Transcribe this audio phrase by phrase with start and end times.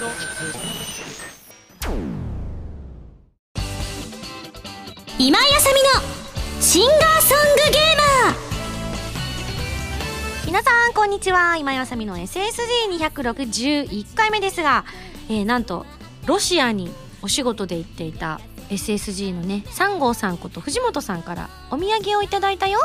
[0.00, 0.08] 今
[5.38, 5.90] 井あさみの
[6.62, 8.34] シンガーソングゲーマー。
[10.46, 11.58] 皆さんこんにちは。
[11.58, 14.86] 今井あさみの SSG261 回目ですが、
[15.28, 15.84] えー、なんと
[16.24, 16.90] ロシアに
[17.20, 18.40] お仕事で行っていた
[18.70, 22.80] SSG のね3号さんこと藤本さんからお土産をいただいたよ、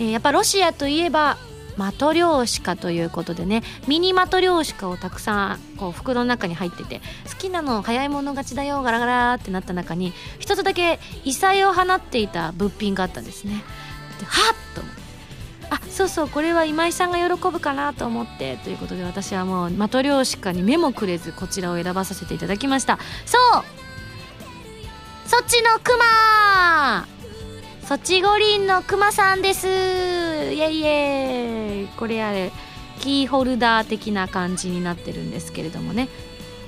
[0.00, 1.38] えー、やっぱロシアといえば
[1.78, 7.00] マトリョーシカということでねミニマトリョーシカをたくさんこう袋の中に入ってて
[7.30, 13.62] 好きなの早い者勝ちだよガラガラってなった中に一つだけ異彩を放っていた物品があったんですね。
[14.18, 14.82] ではっと。
[15.70, 22.98] あそうそうこれは今井さんが喜ぶかなと思ってということで私はもうマトリョーシカに目もくれずこちらを選ばさせていただきました。
[23.26, 23.64] そう。
[25.28, 27.17] そっちのクマ
[27.88, 29.66] ソチ五輪のクマさんです。
[29.66, 31.86] イエイイエイ。
[31.96, 32.52] これあれ
[33.00, 36.10] キーホルダー的な感じになってるんですけれどもね。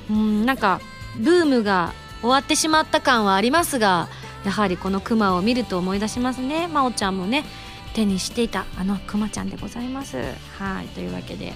[0.08, 0.80] うんなんか
[1.18, 4.08] ブームが終わってしまった感はありますが
[4.46, 6.68] やはりこのクマを見ると思い出しますね。
[6.68, 7.44] 真央ちゃんもね
[7.92, 10.16] 手にしていたあのクマちゃんでございます。
[10.58, 11.52] はいというわけで。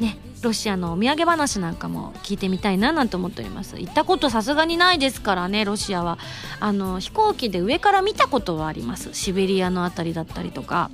[0.00, 3.78] ねロシアのお土産話なんかも聞いてみたいななんて思っております。
[3.78, 6.18] 行ったことさすがにないですからねロシアは。
[6.60, 9.10] あの飛行機で上から見たことはあります。
[9.12, 10.90] シベリアの辺りだったりとか。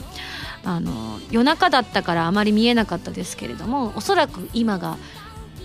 [0.65, 4.97] あの夜中だったからあまり見えなかったですけれどもおそらく今が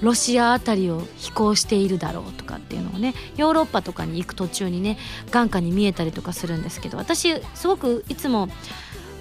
[0.01, 4.97] ロシア辺りを飛行しているだろうとかっていうのをねヨーロッパとかに行く途中にね
[5.31, 8.47] 眼下に見えたりとかするんですけど私すごくいつも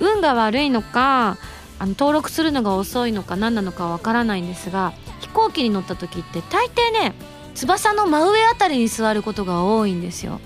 [0.00, 1.38] 運が悪いのか
[1.78, 7.14] あの登録するのが遅いのか何なのかわからないんですが飛行機に乗った時って大抵ね
[7.54, 10.40] 翼の真上あたりに座ることが多いんですよ。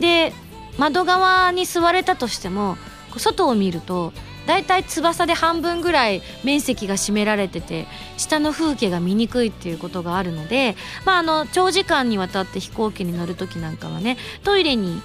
[0.00, 0.32] で
[0.78, 2.76] 窓側に座れたとしても
[3.16, 4.12] 外を見ると
[4.46, 15.02] だいたい翼で半分ぐらい面積が占められてて下の風景が見にくいっていうことがあるので、まあ、あの長時間にわたって飛行機に乗る時なんかはねトイレに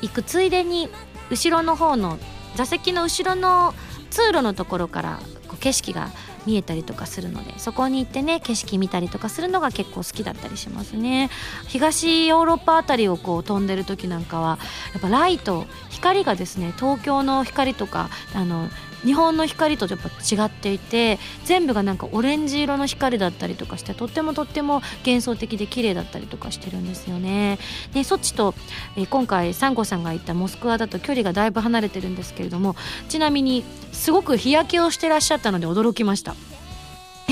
[0.00, 0.88] 行くついでに
[1.30, 2.18] 後ろの方の
[2.56, 3.74] 座席の後ろの
[4.10, 6.10] 通路のところからこう景色が
[6.46, 11.30] 見えたりとかするのでそこに行ってね景色見たりとかするのが結構好きだったりしますね。
[11.66, 14.58] 東ヨーロッパあたりをこう飛んでる時なんかは
[14.92, 18.68] やっぱライト光がですね東京の光とかあの
[19.04, 27.58] 日本の光とやっぱ違っていて全部がなんかオレンジ色の光だったりとかしてとってもとっても幻想的で綺麗だったりとかしてるんですよね。
[27.92, 28.54] でソチと、
[28.96, 32.76] えー、今回サンゴさんが行ったモスクワだと距離がだいぶ離れてるんですけれども
[33.08, 36.34] ちなみにすごく日焼けをしてらっしゃったので驚きました。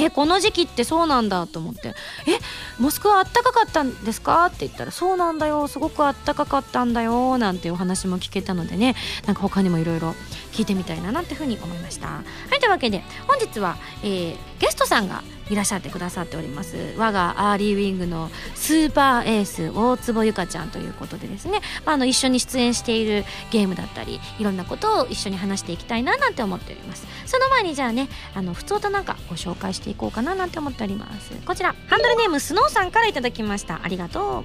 [0.00, 1.88] えこの時期ってそうなんだと思って
[2.26, 2.38] 「え
[2.78, 8.94] モスクワあったかかったんですか?」って言ったら「そうなんだよすごくあったかかったんだよ」なんていうお話も聞けたのでね
[9.26, 10.14] なんか他にもいろいろ
[10.58, 12.08] 聞いてみたいななんていうふうに思いました。
[12.08, 12.22] は
[12.56, 16.76] いというわけで本日は、えー、ゲストさんがいらっしゃってくださっております。
[16.96, 27.06] 我がアーリーウィングのスーパーエース大坪ゆかちゃんということでですね、まあ、あの一緒に出演しているゲームだったりいろんなことを一緒に話していきたいななんて思っております。
[27.25, 31.30] その前にじゃあねあの普通となんかご紹介していこうかななんて思っております。
[31.46, 33.80] こちらハンドルネームスノーさんからいただきました。
[33.84, 34.44] ありがとう。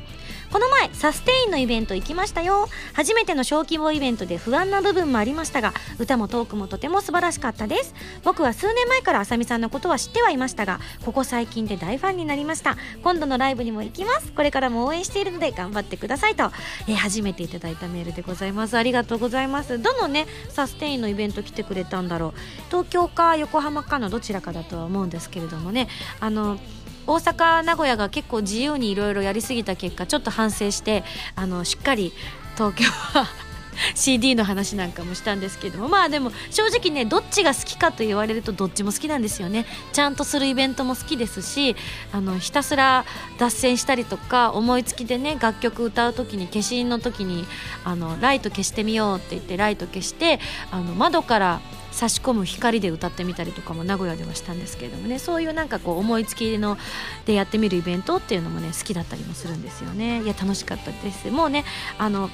[0.53, 2.69] この前サステインのイベント行きましたよ。
[2.93, 7.95] 初めての小規模イベントで不安な部分もありましたが歌もトークもとても素晴らしかったです。
[8.23, 12.77] 僕は数年前からあさみさんのことは知ってはいましたがここ最近で大ファンになりました。
[13.01, 14.31] 今度のライブにも行きます。
[14.31, 16.51] これからも応援しているので頑張ってくださいと、
[16.87, 18.77] えー、初めていただいたメールでございます。
[18.77, 19.81] ありがとうございます。
[19.81, 22.33] どのねサステインのイベント来てくれたんだろう。
[22.67, 25.87] 東京か横浜かのどちらかだとは思うんですけれどもね。
[26.19, 26.59] あの
[27.07, 31.03] 大阪名古屋が結構自由にいろいろやりすぎた結果ちょっと反省して
[31.35, 32.13] あのしっかり
[32.55, 33.27] 東京は
[33.95, 39.65] CD の話なんかもしたんですけどもまあでも正直ねどっちが好きかと言われるとどっちも好きなんですよね。
[39.91, 41.75] ちゃんとするイベントも好きですし
[42.11, 43.05] あのひたすら
[43.39, 47.45] 脱線したりとか思いつきでね楽曲歌う時に消印の時に
[47.83, 50.39] あのライト消してみようって言ってライト消して
[50.71, 51.61] あの窓から
[51.93, 55.19] 差し込む光で歌ってみたりとかも名古屋ではしたんですけれどもね。
[55.19, 56.77] そういうなんかこう思いつきの
[57.25, 60.23] でやってみるイベントっていうのもね好きだったりもするんですよね。
[60.23, 61.29] いや楽しかったです。
[61.29, 61.63] もうね
[61.97, 62.29] あの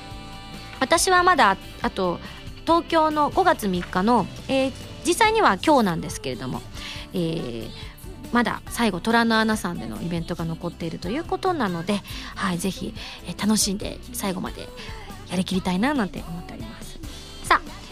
[0.80, 2.20] 私はまだあと
[2.66, 4.74] 東京の5月3日の、えー、
[5.06, 6.62] 実際には今日なんですけれども、
[7.14, 7.70] えー、
[8.32, 12.00] まだ最後虎の穴さんでのイベントが残っているということなので、
[12.36, 12.94] はい、ぜひ、
[13.28, 14.70] えー、楽しんで最後まで
[15.30, 16.69] やりきりたいななんて思っております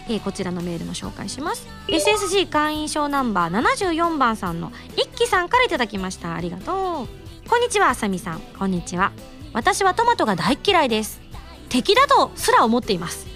[0.09, 1.67] えー、こちらのメールも紹介します。
[1.87, 6.33] SSG 会員証ナンバー74番さんの一輝さんから頂きました。
[6.33, 7.49] ありがとう。
[7.49, 8.39] こんにちはあさみさん。
[8.57, 9.11] こんにちは。
[9.53, 11.21] 私はトマトが大嫌いです。
[11.69, 13.27] 敵だとすら思っています。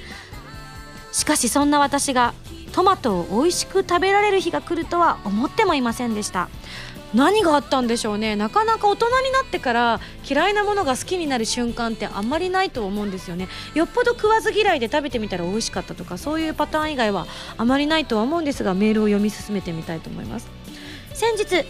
[1.11, 2.33] しかしそんな私が
[2.71, 6.49] トマトを美味しく食べられる日が来るとは思ってもいませんでした。
[7.13, 8.35] 何があったんでしょうね。
[8.35, 13.49] なかなか大人になってから嫌いなものが好きになる瞬間ってあんまりないと思うんですよね。
[13.73, 17.27] よっぽど食わず嫌いで食べてみたら美味しかったとかそういうパターン以外は
[17.57, 20.47] あまりないとは思うんですがメールを読み進めてみたいと思います。
[21.13, 21.65] 先日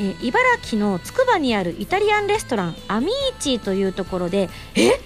[0.00, 5.00] え、茨城のつくばにあるイタリアンレストランアミーチというところでえ？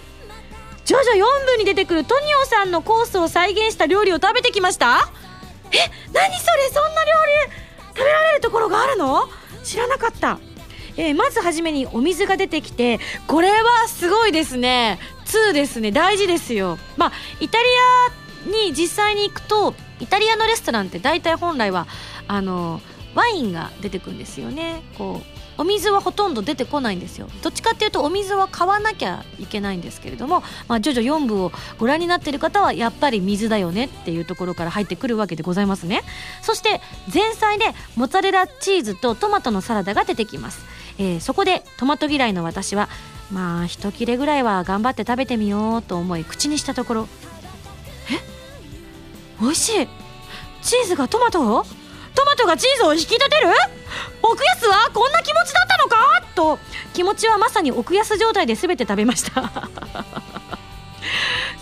[0.84, 5.10] ジョジョ4部に出てくるトニオさんのコースを再現した料理を食べてきました？
[5.72, 5.76] え？
[6.12, 6.70] 何それ？
[6.72, 7.12] そんな料
[7.48, 7.96] 理？
[7.96, 9.28] 食べられるところがあるの？
[9.66, 10.38] 知らなかった、
[10.96, 14.98] えー、まず初めにお水が出てきてこれはすごいですね。
[15.26, 15.90] 2ですね。
[15.90, 16.78] 大事ですよ。
[16.96, 17.64] まあイタリ
[18.46, 21.86] アに実際に行くとイタリアのレストランって大体本来は
[22.28, 22.80] あの
[23.14, 24.82] ワインが出てくるんですよね。
[24.96, 27.28] こうお水はほとんど出てこないんですよ。
[27.42, 36.02] どっちかっていうとお水は買わなきゃいけないんですけれども、まあ、ジョジョ4部をご覧になってる方はやっぱり水だよねっていうところから入ってくるわけでございますね。
[36.42, 36.80] そして
[37.12, 37.66] 前菜で
[37.96, 40.64] モッツァレラチーズとトマトのサラダが出てきます、
[40.98, 42.88] えー、そこでトマト嫌いの私は
[43.32, 47.08] まあ一切れぐらいは頑張って食べてみようと思い口にしたところ
[48.10, 48.20] え？
[49.42, 49.88] 美味しい？
[50.62, 51.56] チーズがトマト？
[51.56, 51.64] を
[52.16, 53.48] トマトがチーズを引き立てる？
[54.22, 55.96] 奥安はこんな気持ちだったのか？
[56.34, 56.58] と
[56.94, 59.42] 気持ちはまさに奥安状態で全て食べました。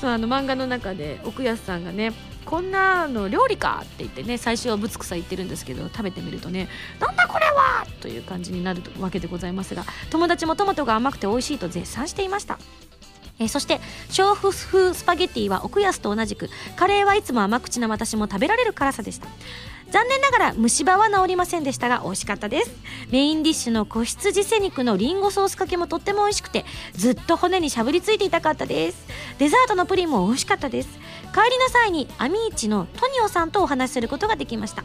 [0.01, 2.13] そうあの漫画の中で奥安さんがね
[2.45, 6.69] こんなの料理かって言ってね最初はぶつくさ言ってるんですけど食べてみるとね
[7.01, 7.87] なんだこれは？
[8.01, 12.59] という感じになるわけでございますが友達もトマトが甘くて美味しいと絶賛していました。
[13.41, 13.81] えー、そして
[14.11, 19.27] 小風スパゲッティは奥安と同じくカレーはいつも甘口な私も食べられる辛さでした。
[19.95, 22.71] 残念ながら虫歯は治りませんでしたが美味しかったです。
[23.13, 26.65] メインディッシュの子羊背肉のリンゴソースかけもとっても美味しくて
[26.95, 29.07] ずっと骨にしゃぶりついていたかったです。
[29.39, 30.89] デザートのプリンも美味しかったです。
[31.33, 34.83] 帰りの際にアミーチのトニオさんとお話しすることができました。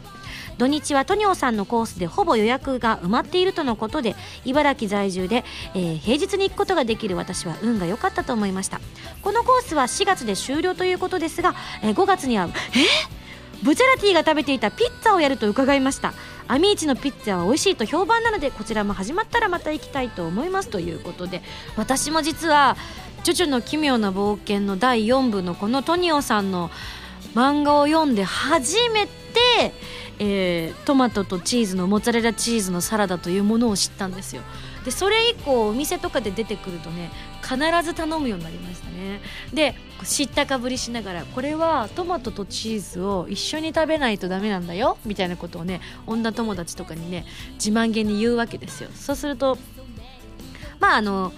[0.58, 4.14] 土日はトニオさんのコースでほぼ予約が埋まっているとのことで
[4.44, 8.80] 茨城在住で、えー、平日に行くことができる私は運が良かったと思いました。
[9.22, 13.19] このコースは4月で終了ということですが、えー、5月にはえっ
[13.62, 16.14] ブチャラティが食べていたピッツァをやると伺いました。
[16.50, 21.42] アミーチのピッツァは美味しいと評判なのでこちらも始まったらまた行きたいと思いますということで
[21.76, 22.76] 私も実は
[23.22, 26.68] 「ジョジョの奇妙な冒険」の第4部のこのトニオさんの
[27.36, 29.12] 漫画を読んで初めて、
[30.18, 34.42] えー、トマトとチーズのモッツァレラチーズのサラダというものを知ったんですよ。
[34.84, 37.10] でそれ以降お店とかで出てくるとね
[37.42, 39.20] 必ず頼むようになりましたね。
[39.52, 39.74] で
[40.04, 48.90] 知ったかぶりしながらこれはトマトとチーズを一緒に食べないとダメなんだよみたいなことをね女友達とかにね自慢げに言うわけですよ。
[48.94, 49.58] そうすると
[50.78, 51.32] まああの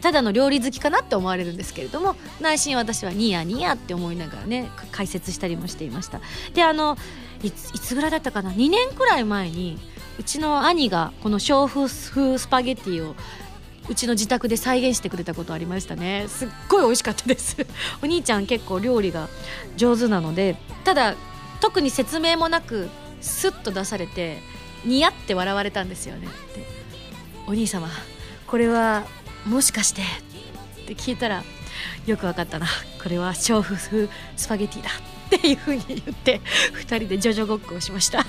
[0.00, 6.20] ただの料理好きかなって思われるんですけれども内心私はニヤニヤって思いながらね解説したりもしていました。
[6.54, 6.96] であの
[7.42, 9.76] いついつぐらいだったかな？2年くらい前に
[10.18, 13.14] うちの兄がこの小風風スパゲッティを
[13.88, 16.26] うちの自宅で再現してくれたことありましたね。
[16.28, 17.56] すっごい美味しかったです。
[18.02, 19.28] お兄ちゃん結構料理が
[19.76, 21.14] 上手なのでただ
[21.60, 22.88] 特に説明もなく
[23.20, 24.42] スッと出されて
[24.84, 26.26] ニヤって笑われたんですよね。
[26.54, 26.66] で
[27.46, 27.88] お兄様
[28.46, 29.06] これは
[29.46, 30.02] もしかして？
[30.02, 30.04] っ
[30.86, 31.44] て聞いたら
[32.06, 32.66] よく分かったな。
[33.02, 34.90] これは小風スパゲティだ。
[35.36, 36.40] っていうふうに言って
[36.74, 38.26] 2人でジョジョごっこをしました。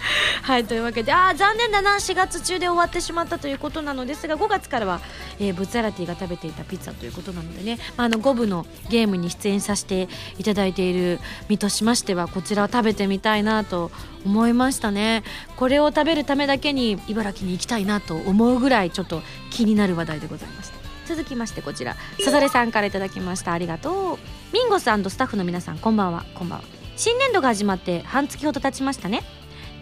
[0.42, 5.00] はいというわけであ残念だな4月中で終わってしまったということなのですが5月からは、
[5.38, 13.90] えー、ブッツァラティが食べていたピッツァということなのでね、まあ、あの5部のゲームに出演させていただいている身としましてはこちらを食べてみたいなと
[14.24, 15.22] 思いましたね。
[15.56, 20.80] これを食べるためだけに茨城に行きたいなと思うぐらいちょっと気になる話題でございました。
[21.06, 21.96] 続きましてこちら。
[22.24, 23.52] さざれさんからいただきました。
[23.52, 24.18] ありがとう。
[24.52, 26.24] ミンゴススタッフの皆さんこんばんは。
[26.34, 26.64] こんばんは。
[26.96, 29.22] 新年度が始まって半月ほど経ちましたね。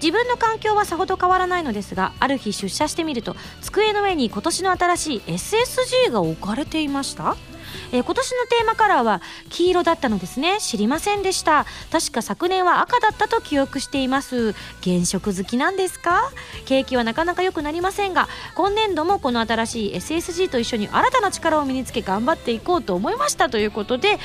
[0.03, 7.37] 自分の環境はさほど変わらないのですがある日出社してみると机の上に今年の新しい SSG が置かれていました。
[7.93, 10.59] えー、今年のテーマカラーは黄色だったのですね。
[10.59, 11.67] 知りませんでした。
[11.93, 14.53] 確か昨年は赤だったと記憶しています。
[14.83, 16.31] 原色好きなんですか？
[16.65, 24.19] 景気はなかなか良くなりませんが今年度もこの新しい SSG と一緒に新たな力を身につけ頑張っていこうと思いましたということで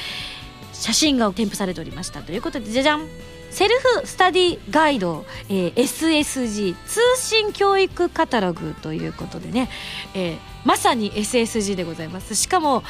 [0.71, 2.21] 写真が添付されておりました。
[2.21, 3.07] ということでじゃじゃん
[3.53, 9.69] セルフスタディガイド、えー、SSG 通信教育カタログということでね、
[10.15, 12.33] えー、まさに SSG でございます。
[12.33, 12.81] しかも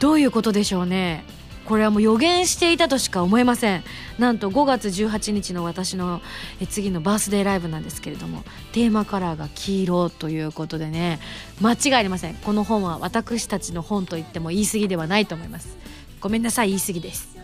[0.00, 1.24] どういうことでしょうね。
[1.64, 3.84] これはもう予言していたとしか思えません。
[4.18, 6.22] なんと5月18日の私の
[6.68, 8.42] 次のバースデーライブなんですけれども
[8.72, 11.20] テーマカラーが黄色ということでね
[11.60, 12.34] 間違いありません。
[12.34, 15.76] この本は私たちの本と言っても言い過ぎではないと思います。
[16.20, 17.36] ごめんなさい言い過ぎです。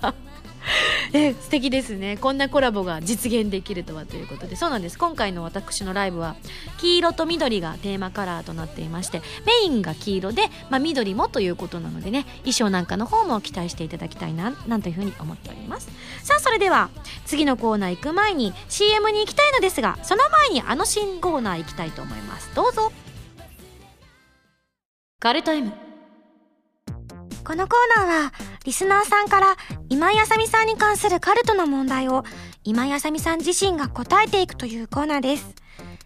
[1.12, 2.16] え素敵ですね。
[2.16, 4.56] こんなコラボが実現できるとはということで。
[4.56, 4.98] そうなんです。
[4.98, 6.36] 今回の私のライブは
[6.78, 15.88] 黄色と緑がテーマカラーとなっていましてメインが黄色で、まあ、緑もということなのでね衣装なんかの方も期待していただきたいななんというふうに思っております。
[16.22, 16.90] さあそれでは
[17.26, 22.50] 次のコーナー行く前に CM に行きたいのですがその前にあの新コーナー行きたいと思います。
[22.54, 22.92] どうぞ。
[25.20, 25.72] カルト M
[27.44, 28.32] このコーナーは
[28.64, 29.56] リスナーさんから
[29.90, 32.24] 今井あさみさんに関するカルトの問題を
[32.64, 35.54] 今井あさみさん自身が答えていくというコーナーです。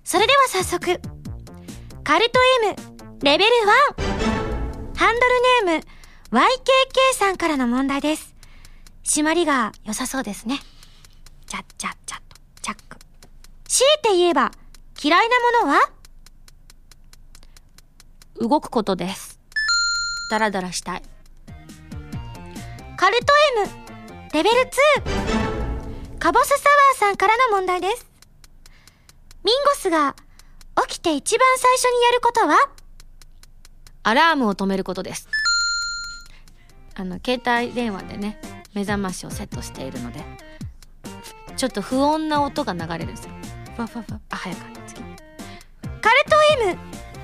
[0.03, 1.01] それでは早速
[2.03, 2.77] カルト M
[3.23, 3.51] レベル
[3.97, 5.21] 1ハンド
[5.67, 5.85] ルネーム
[6.37, 8.35] YKK さんからの問題です。
[9.05, 10.59] 締まりが良さそうですね。
[11.47, 12.37] チャッチャッチャッと。
[12.61, 12.99] チャック。
[13.69, 14.51] 強いて言えば
[15.01, 15.91] 嫌いなものは？
[18.41, 19.39] 動くことです。
[20.31, 21.03] ダラダラしたい。
[22.99, 23.27] カルト
[23.63, 23.71] M
[24.35, 24.57] レベル
[26.17, 28.05] 2カボスサワーさんからの問題です。
[29.45, 30.17] ミンゴスが
[30.89, 32.57] 起きて一番最初にやることは？
[34.03, 35.29] アラームを止めることです。
[36.97, 38.41] あの携帯電話でね
[38.75, 40.25] 目覚ましをセットしているので
[41.57, 43.31] ちょっと不穏な音が流れるんですよ。
[43.77, 44.21] ふわふわふわ。
[44.31, 45.01] あ早かった次。
[45.03, 45.17] カル
[46.29, 46.79] ト M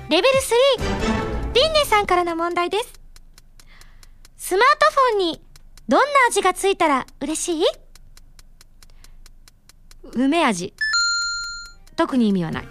[0.07, 2.93] レベル3リンネさんからの問題です。
[4.37, 5.44] スマートフォンに
[5.87, 7.65] どんな味がついたら嬉しい？
[10.15, 10.73] 梅味。
[11.95, 12.67] 特に意味はない。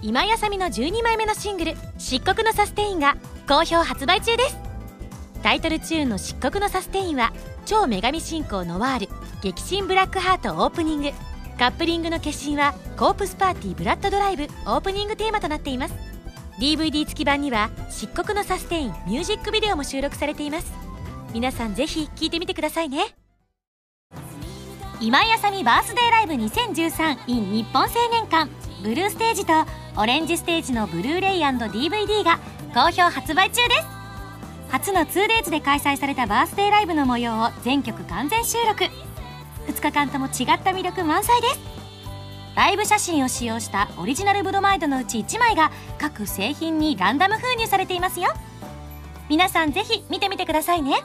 [0.00, 3.16] 今やさみの12枚目のシングル「漆黒のサステイン」が
[3.48, 4.56] 好評発売中です。
[5.42, 7.32] タイトルチューンの「漆黒のサステイン」は
[7.66, 9.08] 超女神信仰ノワール
[9.42, 11.10] 激震ブラックハートオープニング。
[11.58, 16.09] カップリングの決心はコープスパーティーブラッドドライブオープニングテーマとなっています。
[16.60, 20.70] DVD 付き版には漆黒のサステインミュージックビデオも収録されています。
[21.32, 23.16] 皆さんぜひ聴いてみてくださいね。
[25.00, 28.50] 今井あさみバースデーライブ 2013in 日本青年館。
[28.82, 29.52] ブルーステージと
[29.96, 32.38] オレンジステージのブルーレイ &DVD が
[32.74, 33.86] 好評発売中です。
[34.68, 38.84] 初の 2days で開催されたバースデーライブの模様を全曲完全収録。
[39.66, 41.60] 2日間とも違った魅力満載です。
[42.54, 48.30] ライブ写真を使用したオリジナルブロマイドのうち1枚が各製品にランダム封入されていますよ。
[49.28, 50.96] 皆さんぜひ見てみてくださいね。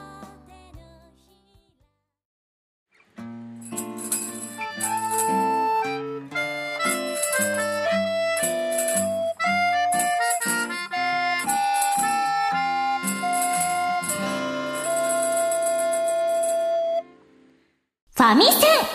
[18.16, 18.95] ファミセン。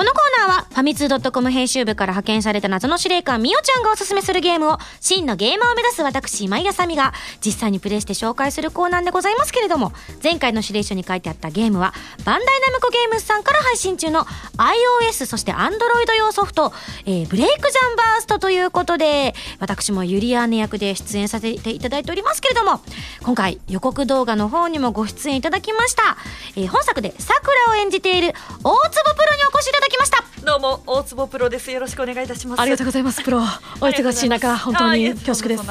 [0.00, 7.12] このコーナーはファミツー .com 編集部から派遣された謎の司令官みおちゃんがおすすめするゲームを真のゲーマーを目指す私今井あさみが
[7.44, 9.92] 実際にプレイして紹介するコーナーでございますけれども
[10.22, 11.92] 前回の指令書に書いてあったゲームは
[12.24, 16.72] バンダイナムコゲームズさんから配信中の iOS そして Android 用ソフト、
[17.04, 22.80] えー、ブレイクジャンバーストということで私もユリアーネ役で出演させていただいておりますけれども
[23.22, 26.16] 今回予告動画の方にもご出演いただきました、
[26.56, 28.28] えー本作でさくらを演じている
[28.62, 30.24] 大坪プロにお越しいただきました。
[30.44, 31.70] どうも大坪プロです。
[31.70, 32.60] よろしくお願いいたします。
[32.60, 33.38] ありがとうございます、プロ。
[33.80, 35.64] お忙しい中、本当に恐縮です。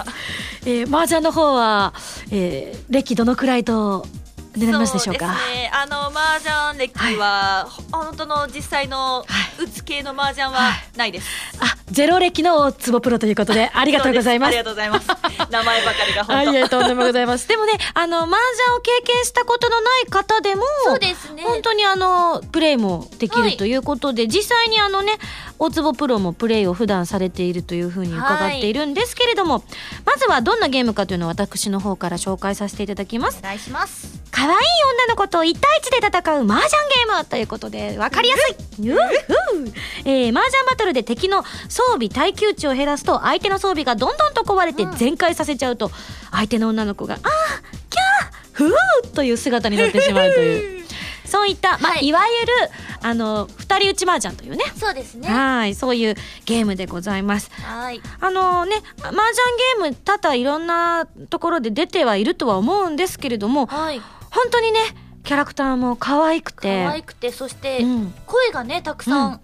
[0.66, 1.94] えー、麻雀の方は、
[2.32, 4.06] えー、歴どのくらいと、
[4.66, 5.28] なりますでしょうか。
[5.28, 5.72] そうですね。
[5.74, 9.26] あの麻雀歴は、ほ本当の実際の
[9.60, 10.98] 打つ系の麻雀ははい。
[10.98, 11.28] ないです、
[11.60, 14.50] あ、ゼロ歴の大坪プロということで、 ありがとうございます。
[14.50, 15.08] ありがとうございます。
[15.50, 16.52] 名前ばかりがあ本当。
[16.52, 17.48] いえ、とんでもございます。
[17.48, 21.44] でもね、あの、麻雀を経験したことのない方でも、そうですね。
[21.44, 25.14] 本当にあの、プレイもできはいるということで、実際にあのね、
[25.58, 29.64] 大坪プロもプレイを普段されているというふうに伺っているんですけれども、
[30.06, 33.40] まずはどんなゲームかというのを私の方から紹介させていただきます。
[33.40, 34.20] お願いします。
[34.32, 34.66] 可愛い
[35.06, 38.56] 女の子と1対1で戦う麻雀ゲームということで分かりやすい、
[40.06, 45.92] えー、麻雀バトルで敵の装備耐久値を減らすと相手の装備がどんどんと壊れて全開させちゃうと
[46.32, 47.30] 相手の女の子が「あー
[47.90, 50.80] キャーふー」という姿になってしまうという。
[51.30, 52.08] そういった、まあ、はい。
[52.08, 52.54] いわゆる
[53.02, 54.64] あの二人打ち麻雀というね。
[54.76, 55.30] そうですね。
[55.30, 56.16] はいそういう
[56.46, 57.52] ゲームでございます。
[57.52, 58.02] はい。
[58.20, 59.20] あのね、麻雀
[59.78, 64.80] ゲーム多々いろんなところで出てはいるとは思うんですけれども、はい本当にね
[65.24, 66.86] キャラクターも可愛くて。
[66.86, 69.34] 可愛くてそして、うん、声がねたくさうん。
[69.34, 69.42] ん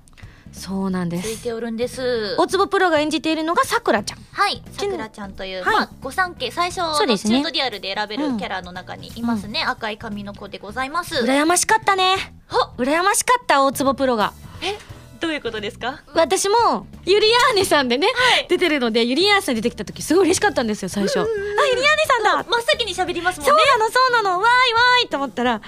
[0.55, 4.19] そうなんでついすておるんです、大坪プロが演じているのがさくらちゃん。
[4.31, 5.75] はいさくらちゃんという、はい。
[5.75, 6.49] まあ御三家。
[6.49, 7.31] 最初のそうですね。
[7.31, 11.15] チュートリアルで選べるキャラの中にいますね、赤い髪の子でございます。
[11.15, 12.15] 羨ましかったね。
[12.47, 14.31] は羨ましかった大坪プロが。
[14.61, 14.77] え
[15.19, 16.03] どういうことですか？
[16.13, 18.47] 私もユリアーネさんでね、はい。
[18.47, 21.19] 出てるのでユリアーネさん出てきた時すごい嬉しかったんですよ最初。
[21.19, 21.45] あユリアー
[21.77, 22.43] ネさんだ。
[22.49, 23.51] 真っ先に喋りますもんね。
[23.51, 24.39] そうなのそうなの。
[24.39, 25.61] わーいわーいと思ったら。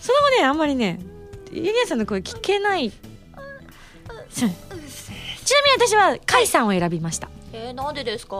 [0.00, 0.98] それもねあんまりね
[1.52, 2.92] ユリアーネさんの声聞けない。
[4.30, 8.36] ちなみに私は甲斐さんを選びましたえー、なんでですか？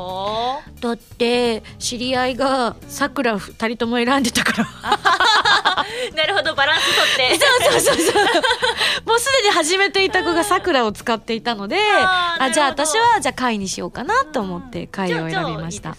[0.80, 4.68] だって知り合いがさくら二人とも選んでたから。
[6.14, 7.40] なるほどバランス取って。
[7.40, 8.24] そうそうそうそう。
[9.08, 15.96] もうすでに始めていた子がさくらを使っていたのであじゃあ私はじゃあ貝にしようかなと思って貝を選びました。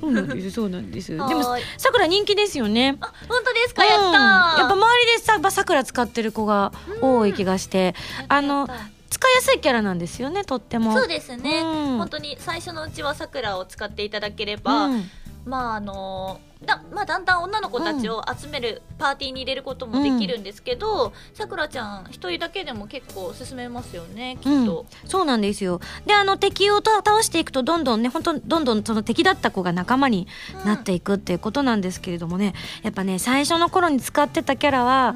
[0.00, 1.10] そうなんですそうなんです。
[1.10, 1.42] でも
[1.76, 2.96] さくら人気ですよね。
[3.00, 3.84] あ本当ですか？
[3.84, 4.12] やったー、うん。
[4.12, 6.70] やっぱ周りでささくら使ってる子が
[7.00, 7.94] 多い気がして。
[8.28, 8.68] あの
[9.14, 10.92] 使いやすいキャラなんですよねとっても。
[10.92, 11.98] そうですね、うん。
[11.98, 15.10] 本当に最初のうちはさくらを使っていただければ、うん
[15.44, 25.80] まああのだまあ、だんだん女の子たちを集める、パーティーに入れることもできるんですけどさくらちゃん一人だけでも結構進めますよねきっと、そうなんですよ。
[26.06, 30.26] であの敵をた倒していくとどんどんね本当どんどんその敵だった子が仲間に
[30.64, 32.54] なっていくっていうことなんですけれどもね。
[32.82, 35.14] やっぱね最初の頃に使ってたキャラは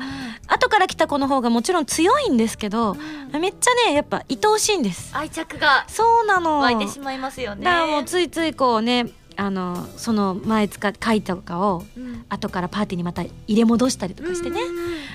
[0.49, 3.41] 後から来た子の方がもちろん強いんですけどうん。
[3.41, 5.17] めっちゃねやっぱ愛おしいんです。
[5.17, 6.59] 愛着がそうなの。
[6.59, 7.65] 湧いてしまいますよね。
[7.65, 9.07] だからもうついついこうね
[9.41, 12.25] あのその前使っ書いたとかをうん。
[12.29, 14.61] 後からパーティーにまた入れ戻したりとかしてね、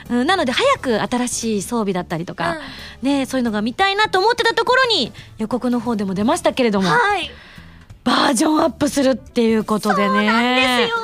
[0.10, 2.58] うん、なので早く新しい装備だったりとか、
[3.04, 7.30] ねそういうのが見たいなと思ってたところに予告の方でも出ましたけれども、はい。
[8.04, 10.08] バージョンアップするっていうことでね。
[10.08, 10.98] そうなんですよ。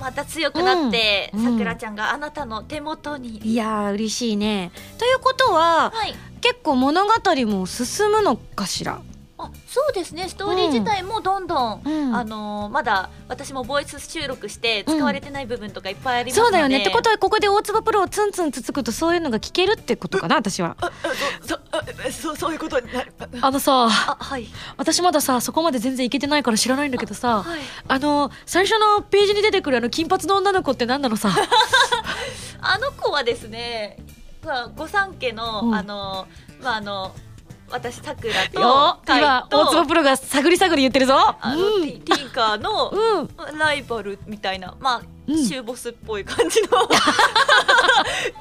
[0.00, 1.44] また強くなってうん。
[1.44, 4.70] さくらちゃんがあなたの手元に、いやー嬉しいね。
[4.98, 6.14] ということははい。
[6.42, 7.12] 結構物語
[7.46, 9.00] も進むのかしら？
[9.00, 9.00] あ
[9.68, 10.28] そうですね。
[10.28, 12.16] ストーリー自体もどんどん、うん。
[12.16, 16.78] あのーまだ私もボイス収録して使われてない部分とかいっぱいありますので、そうだよね。
[16.78, 20.76] ってことはここで大粒プロをツンツンつつくとそういうのが聞けるってことかな私は
[21.42, 21.58] そ
[22.10, 24.48] そそういうことになるあのさあはい
[24.78, 31.30] 私まださそこまで全然いけてないから知らないんだけどさはいあの最初のページに出てくるあの金髪の女の子って何なのさ
[32.60, 33.98] あの子はですね
[34.44, 36.26] まあ御三家の、うんあの
[36.62, 37.14] まああの
[37.70, 38.60] 私さくらと
[39.06, 41.14] 今大粒とプロが探り探り言ってるぞ。
[41.40, 41.82] あの、うん。
[41.82, 43.22] ティティンカーの、う
[43.54, 43.58] ん。
[43.58, 45.46] ライバルみたいなまあ、うん。
[45.46, 46.68] 中ボスっぽい感じの。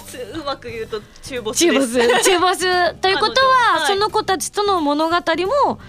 [0.06, 2.24] つ うまく言うと中ボス中ボス。
[2.24, 2.94] 中ボス。
[3.02, 3.88] ということは、はい。
[3.88, 5.16] その子たちとの物語
[5.66, 5.80] も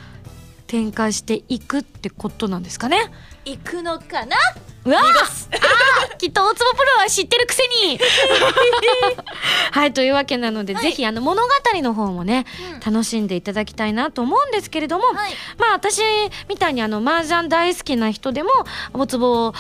[0.66, 3.10] 展開していくってことなんですかね
[3.50, 4.36] 行くのかな？
[4.84, 7.98] うわあーきっと大坪プロは知ってるくせに。
[9.70, 10.82] はいというわけなので、はい。
[10.84, 11.48] ぜひあの物語
[11.82, 12.80] の方もね、うん。
[12.80, 15.32] 楽しんでいただきたいなと思うんですけれども、はい。
[15.58, 16.00] まあ私
[16.48, 18.50] みたいにあの麻雀大好きな人でも
[18.94, 19.52] 大坪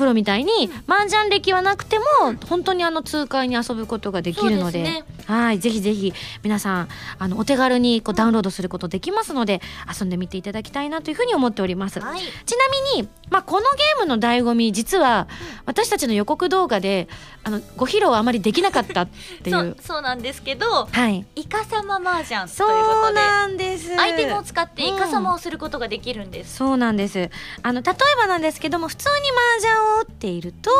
[0.00, 2.04] プロみたいに麻雀歴はなくても
[2.48, 5.04] 本当にあの痛快に遊ぶことができるのでね。
[5.26, 12.00] はいぜひぜひ皆さんあのお手軽にこうダウンロードすることできますので遊んでみていただきたいなというふうに思っております。
[12.00, 12.20] はい。
[12.46, 15.28] ちなみに、まあ、このゲームの醍醐味実は
[15.66, 17.06] 私たちの予告動画で
[17.44, 19.08] あのご披露あまりできなかったっ
[19.42, 21.26] てい そううそうなんですけどはい。
[21.36, 23.14] イカサマ麻雀とそいうこうとで。
[23.20, 24.00] なんです。
[24.00, 27.30] アイテムを使ってイカサマをすることができるんです、そうなんです。
[27.62, 30.70] あの例えばなんですけども普通に麻雀を打っていると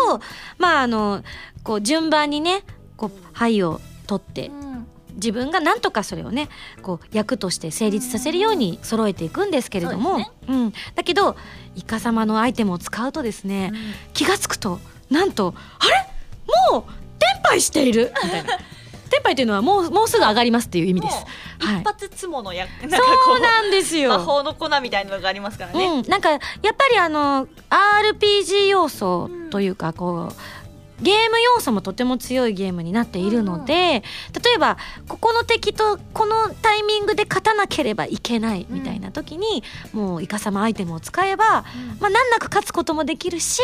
[0.59, 1.23] まああの
[1.63, 2.63] こう順番にね
[2.97, 6.49] こう牌を取ってうん自分が何とかそれをね
[6.83, 11.37] こう役として成立させるように揃えていくんですけれども、そうですうん、だけど
[11.75, 13.73] イカ様のアイテムを使うとですね、
[14.15, 14.79] 気が付くと
[15.11, 16.73] なんとあれ？
[16.73, 16.83] もう
[17.19, 18.13] テンパイしている！
[18.25, 18.59] みたいな
[19.21, 21.25] テンパイというのはもうもうすぐ上がりますっていう意味です。
[21.59, 24.11] 一発つものや、 なんかこそうなんですよ。
[24.11, 30.35] 魔法の粉みたいなのがありますからね、うん、なんかやっぱりあの RPG 要素というかこう、
[31.03, 34.03] ゲーム要素もとても強いゲームになっているので、例
[34.57, 34.77] えば
[35.09, 41.65] ここの敵とこのタイミングで勝たなければいけないみたいな時に、もうイカサマアイテムを使えば、
[42.01, 43.61] まあ、難なく勝つこともできるし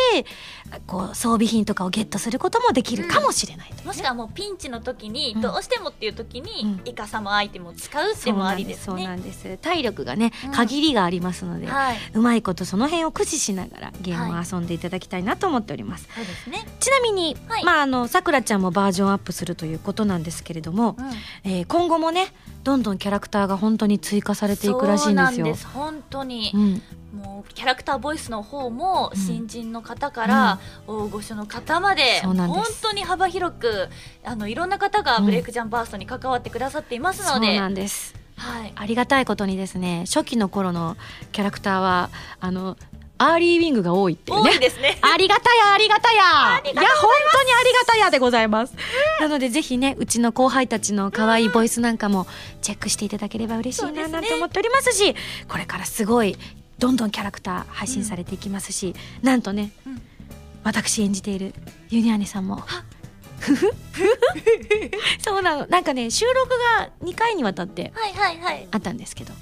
[0.85, 3.77] こう装備品とかをゲットすることもできるかもしれないね。
[3.85, 5.41] もしくはもうピンチの時に、うん。
[5.41, 6.81] どうしてもっていう時に、うん。
[6.85, 8.83] イカサマアイテムを使うってもありですね。
[8.85, 10.51] そうなんです体力がねうん。
[10.51, 11.97] 限りがありますので、はい。
[12.13, 17.63] うまいことその辺を駆使しながらゲームを遊んでいただきたいなと思っております、そうですね、ちなみに、はい。
[17.63, 20.95] まああのさくらちゃんもバージョンアップするということなんですけれども、
[21.43, 22.27] えー今後もね
[22.63, 25.27] どんどんキャラクターが本当に追加されていくらしいんですよ。
[25.27, 25.67] そうなんです。
[25.67, 26.51] 本当に。
[26.53, 26.81] う、ん、
[27.19, 29.19] もうキャラクターボイスの方もうん。
[29.19, 33.89] 新人の方から大御所の方まで、本当に幅広く
[34.23, 38.15] あのいろんな方がブレイクジャンバーストに関わってくださっていますので、そうなんです。
[38.37, 40.95] はい、ありがたいことにですね初期の頃の
[41.31, 42.09] キャラクターは
[42.39, 42.77] あの
[43.17, 44.51] アーリーウィングが多いっていうね。
[44.51, 44.97] 多いですね。
[45.01, 46.19] ありがたや、ありがたや。
[46.19, 48.73] いや、本当にありがたやでございます。
[49.19, 52.27] なので、ぜひね、うちの後輩たちの可愛いボイスなんかも
[52.61, 55.15] チェックしていただければ嬉しいな、なんて思っておりますし、
[55.47, 56.37] これからすごい、
[56.77, 60.01] どんどんキャラクター配信されていきますし、なんとね、うん。
[60.63, 61.53] 私演じている
[61.89, 62.61] ユニアネさんも。
[63.39, 63.71] ふふ
[65.23, 65.67] そうなの。
[65.67, 66.49] なんかね、収録
[66.79, 68.67] が2回にわたってはいはいはい。
[68.71, 69.33] あったんですけど、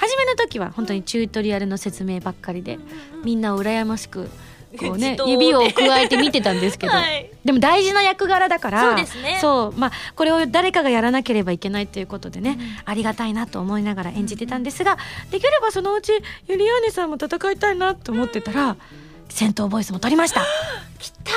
[0.00, 2.78] 初めの時は本当にチュートリアルの説明ばっかりで、
[3.22, 4.30] みんなを羨ましく
[4.78, 7.30] こうね 指を加えて見てたんですけど、 はい。
[7.44, 9.38] でも大事な役柄だからそうですね。
[9.42, 12.76] そうまあこれを誰かがやらなければいけないということでね、うん。
[12.86, 14.96] ありがたいなと思いながら演じてたんですが、
[15.30, 16.12] できればそのうち
[16.48, 18.76] ユリアーネさんも戦いたいなと思ってたら、
[19.28, 20.46] 戦闘ボイスも取りました。
[20.98, 21.32] きた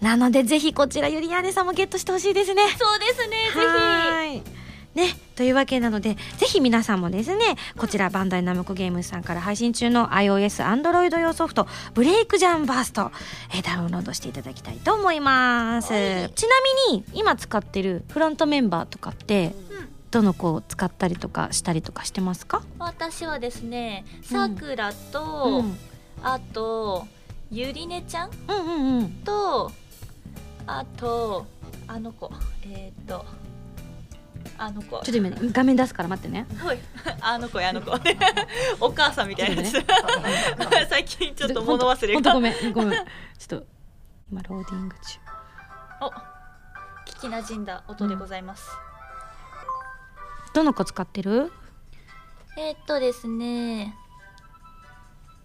[0.00, 2.62] なのでぜひこちらユリアーネさんもゲットしてほしいですね。
[2.64, 4.59] ーそうですねぜはい
[4.94, 7.44] ね、というわけなのでぜひ皆さんもですね
[7.78, 13.12] こちらバンダイナムコゲームズさんから配信中の iOS、Android 用ソフト「ブレイクジャンバースト」
[13.54, 15.92] えーダウンロードしていただきたいと思います。
[15.92, 16.32] はい。
[16.34, 16.48] ちな
[16.90, 19.54] みに今使ってるフロントメンバーとかって
[20.10, 22.62] どの子を使ったりとかしたりとかしてますか？
[22.80, 25.78] 私はですねさくらと、うん。
[26.22, 27.06] あと
[27.52, 29.10] ゆりねちゃんうんうんうん。
[29.24, 29.70] と
[30.66, 31.46] あと
[31.86, 32.30] あの子
[32.64, 33.24] えっ、ー、と
[34.58, 34.88] あの子。
[34.90, 36.46] ちょっと今ね画面出すから待ってね。
[36.58, 36.78] はい。
[37.20, 37.92] あの子やあの子。
[38.80, 39.72] お母さんみたいなやつ、
[40.88, 42.32] 最近ちょっと物忘れが。
[42.34, 42.92] ごめんごめん
[43.38, 43.66] ちょっと
[44.30, 45.18] 今ローディング中。
[46.02, 46.08] お
[47.10, 48.68] 聞きなじんだ音でございます、
[50.54, 51.52] どの子使ってる？
[52.56, 53.94] えーっとですね。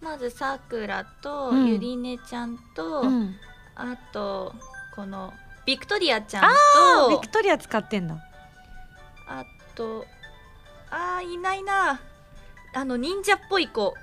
[0.00, 1.66] まずさくらとうん。
[1.66, 3.36] ゆりねちゃんと、うん。
[3.74, 4.54] あと
[4.94, 5.32] この
[5.66, 6.48] ビクトリアちゃんあ
[7.08, 8.16] とビクトリア使ってんだ
[9.28, 10.06] あと
[10.90, 12.00] あーいないな。
[12.74, 13.94] あの忍者っぽい子。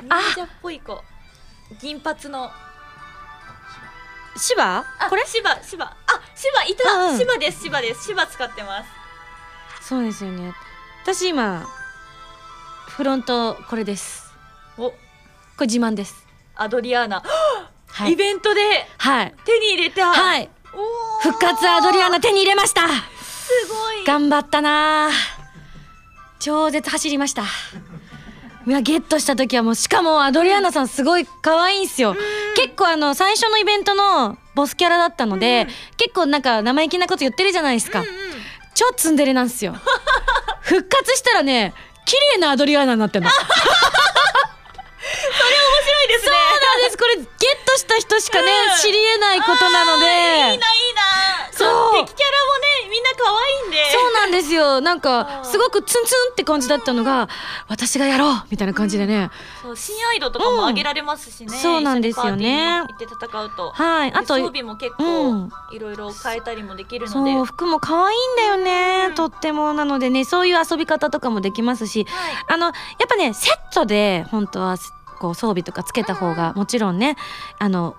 [0.00, 1.02] 忍者っぽい子。
[1.80, 2.50] 銀髪の。
[4.36, 5.24] 芝あこれ？
[5.26, 5.96] 芝芝あ
[6.34, 7.18] 芝いた、うんうん。
[7.18, 8.04] 芝です芝です。
[8.04, 8.84] 芝使ってま
[9.80, 9.88] す。
[9.88, 10.52] そうですよね。
[11.02, 11.66] 私今
[12.88, 14.32] フロントこれです。
[14.76, 14.90] お。
[14.90, 14.96] こ
[15.60, 16.26] れ自慢です。
[16.54, 17.22] アドリアーナ、
[17.86, 18.12] はい。
[18.12, 19.34] イベントではい。
[19.44, 20.12] 手に入れた。
[20.12, 20.42] はい。
[20.44, 20.57] おー
[21.22, 22.88] 復活アドリアーナ手に入れました。
[22.88, 22.92] す
[23.68, 24.04] ごい。
[24.04, 25.10] 頑張ったな。
[26.38, 27.42] 超絶走りました。
[28.66, 32.14] いやゲットした時はもうしかもアドリアーナさんすごい可愛いんすよ。
[32.54, 35.68] 結構あの最初のイベントのボスキャラだったので、うん。
[35.96, 38.12] 結構なんか生意気なこと言ってるじゃないですか、うんうん。
[38.74, 39.74] 超ツンデレなんすよ。
[40.60, 41.72] 復活したらね
[42.04, 43.36] 綺麗なアドリアーナになってんの面
[45.18, 46.32] 白いですね。
[46.32, 46.98] そうなんです。
[46.98, 47.26] これゲッ
[47.66, 48.78] トした人しかね、うん。
[48.80, 50.06] 知り得ないことなので。
[50.06, 51.52] いいないいな。
[51.52, 52.06] そう。
[52.06, 53.90] 敵キャラもねみんな可愛いんで。
[53.90, 54.80] そうなんですよ。
[54.80, 55.50] なんかうん。
[55.50, 57.28] すごくツンツンって感じだったのが
[57.68, 59.30] 私がやろうみたいな感じでね、
[59.62, 62.44] そう新アイドとかも上げられますしね、そうなんですよね。
[62.44, 63.70] 一緒にパーティーに行って戦うと。
[63.72, 64.12] はい。
[64.12, 65.52] あとで装備も結う構ん。
[65.72, 69.14] いろいろ変えたりもできるので、そう服も可愛いんだよね、うん。
[69.14, 69.72] とっても。
[69.72, 72.06] なのでねそういう遊び方とかもできますし。
[72.08, 72.44] はい。
[72.48, 72.74] あのやっ
[73.08, 74.76] ぱねセットで本当は
[75.18, 77.16] こう装備とかつけた方がもちろんね
[77.58, 77.96] あの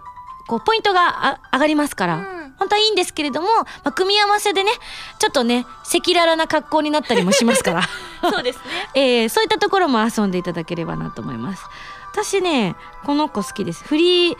[0.47, 2.39] こうポイントがあ上がりますから、うん。
[2.59, 4.71] 本当はいいんですけれども、まあ、組み合わせでね
[5.19, 7.83] ちょっとね赤裸々な格好になったりもしますから、
[8.29, 8.63] そうですね。
[8.95, 11.63] えーそういったところも遊んでいただければなと思います。
[12.11, 13.83] 私ねこの子好きです。
[13.85, 14.37] フリー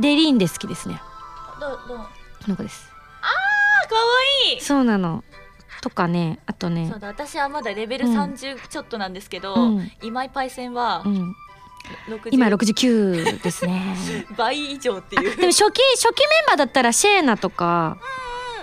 [0.00, 1.00] デリーンで好きですね。
[1.60, 2.04] どうどこ
[2.48, 2.94] の子です。
[3.88, 3.96] 可
[4.50, 5.24] 愛いそうなの。
[5.80, 6.88] とかねあとね。
[6.90, 8.18] そうだ私はまだレベルうん。
[8.18, 9.92] 30ちょっとなんですけど、うん。
[10.02, 11.34] 今井パイセンはうん、60
[12.30, 13.96] 今69ですね。
[14.36, 15.36] 倍以上っていう。
[15.36, 17.98] でも初期初期メンバーだったらシェーナとか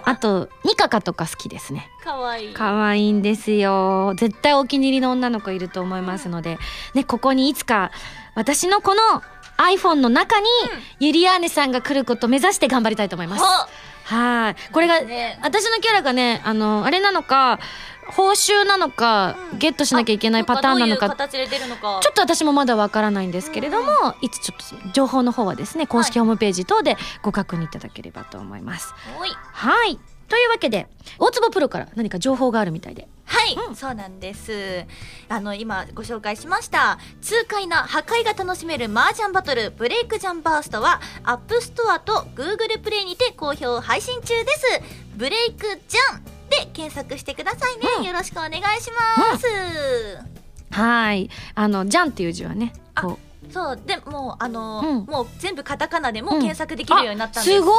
[0.03, 1.89] あとニカカとか好きですね。
[2.03, 2.53] 可愛い。
[2.53, 4.13] 可愛いんですよ。
[4.15, 6.57] 絶対お気に入りの女の子いると思いますので、
[6.93, 7.91] ね、ここにいつか
[8.35, 9.01] 私のこの
[9.57, 10.47] iPhone の中に
[10.99, 13.43] ユリアーネさんが来ることを目指して頑張りたいと思います。
[13.43, 13.69] は
[14.11, 14.55] はい。
[14.73, 17.59] これが、ね私のキャラがね、あの、あれなのか、
[18.07, 28.93] 報酬なのか、うんゲットしなきゃいけないパターンなのか、ちょっと私もまだわからないんですけれども、いつちょっと情報の方はですね、公式ホームページ等でご確認いただければと思います。
[29.19, 29.99] おいはい。
[30.31, 30.87] というわけで、
[31.19, 33.05] 大坪プロから何か情報があるみたいで。
[33.25, 33.75] はい、うん。
[33.75, 34.85] そうなんです。
[35.27, 44.81] あの今ご紹介しました痛快な破壊が楽しめる麻雀バトルブレイクジャンバーストは App Store と Google プレイにて好評配信中です。
[45.17, 48.03] ブレイクジャンで検索してくださいね、うん。
[48.05, 48.89] よろしくお願いし
[49.19, 49.45] ます、
[50.71, 51.29] はい。
[51.55, 55.05] あの、ジャンっていう字はね、こう、そうでもうあのーうん。
[55.05, 57.71] もう全部カタカナでも検索できるようになったんです、すご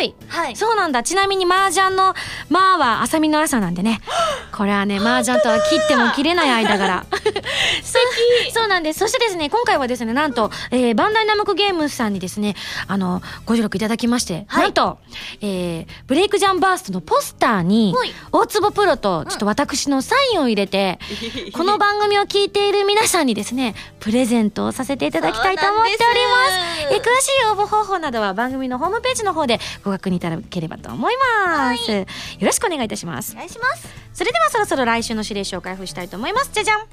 [0.00, 0.14] ーい。
[0.28, 0.56] はい。
[0.56, 1.02] そうなんだ。
[1.02, 2.14] ちなみに麻雀の
[2.48, 4.00] 「まあ」は浅見の朝なんでね。
[4.52, 7.06] これはね麻雀とは切っても切れない間柄。
[7.10, 7.32] そう
[8.52, 9.00] そうなんです。
[9.00, 14.62] そしてですね今回はですねなんと、えーバンダイナムコゲームズさんにですねあのご助力いただきまして、はい。
[14.64, 14.98] なんと、
[15.40, 18.12] えーブレイクジャンバーストのポスターにはい。
[18.32, 20.98] 大坪プロとちょっと私のサインを入れて、
[21.52, 26.94] この番組を聞いている皆さんにですねプレゼントをさせていただきたいと思っております。
[26.94, 32.06] え詳しい応募方法などは番組のホームページの方でご確認いただければと思います、よ
[32.42, 33.32] ろしくお願いいたします。
[33.32, 33.88] お願いします。
[34.12, 36.50] それではそろそろ来週の指令書を開封したいと思います。
[36.52, 36.86] じゃじゃん。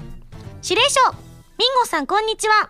[0.64, 1.00] 指令書。
[1.58, 2.70] ミンゴさんこんにちは。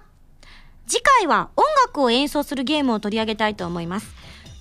[0.88, 4.08] 次回は音楽を演奏するゲームを取り上げたいと思います。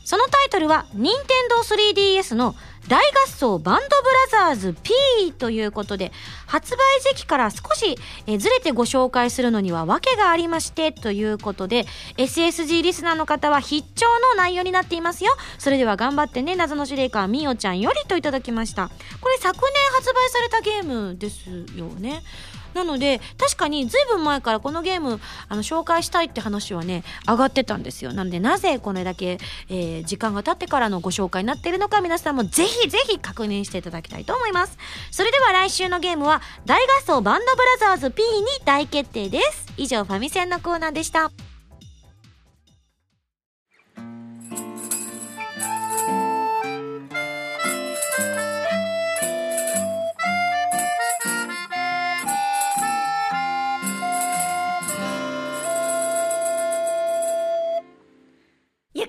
[0.05, 2.55] そのタイトルは任天堂 3DS の
[2.88, 6.12] 大合奏バンドブラザーズ P ということで
[6.47, 15.33] 発売時期から少しえずれてご紹介するのには訳がありましてということで SSG リスナーの方は必聴の内容になっていますよ。
[15.59, 18.90] それでは頑張ってね謎の司令官みおちゃんよりといただきました。
[19.20, 22.23] これ昨年発売されたゲームですよね。
[22.75, 28.13] なので確かにずいぶん前からこのゲームあの紹介したいって話はね上がってたんですよ。
[28.13, 34.79] なのでなぜこれだけ、えー時間が経ってからのご紹介になっているのか皆さんもぜひぜひ確認していただきたいと思います。
[35.11, 39.73] それでは来週のゲームは大合奏バンドブラザーズ P に大決定です。
[39.77, 41.54] 以上ファミセンのコーナーでした。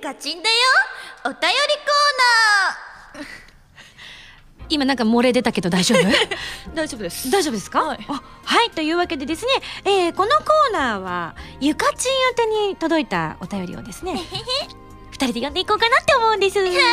[0.05, 0.55] ゆかちんだよ。
[1.23, 3.25] お便りコーナー。
[4.69, 6.03] 今なんか漏れ出たけど大丈夫？
[6.75, 7.31] 大丈夫です。
[7.31, 7.81] 大丈夫ですか？
[7.81, 8.05] はい。
[8.07, 8.69] あはい。
[8.69, 9.51] というわけでですね、
[9.83, 14.13] えーこのコーナーはゆかちん宛てに届いたお便りをですね
[15.09, 16.59] 二人で読んでいこうかなって思うんです。
[16.59, 16.83] はいやっ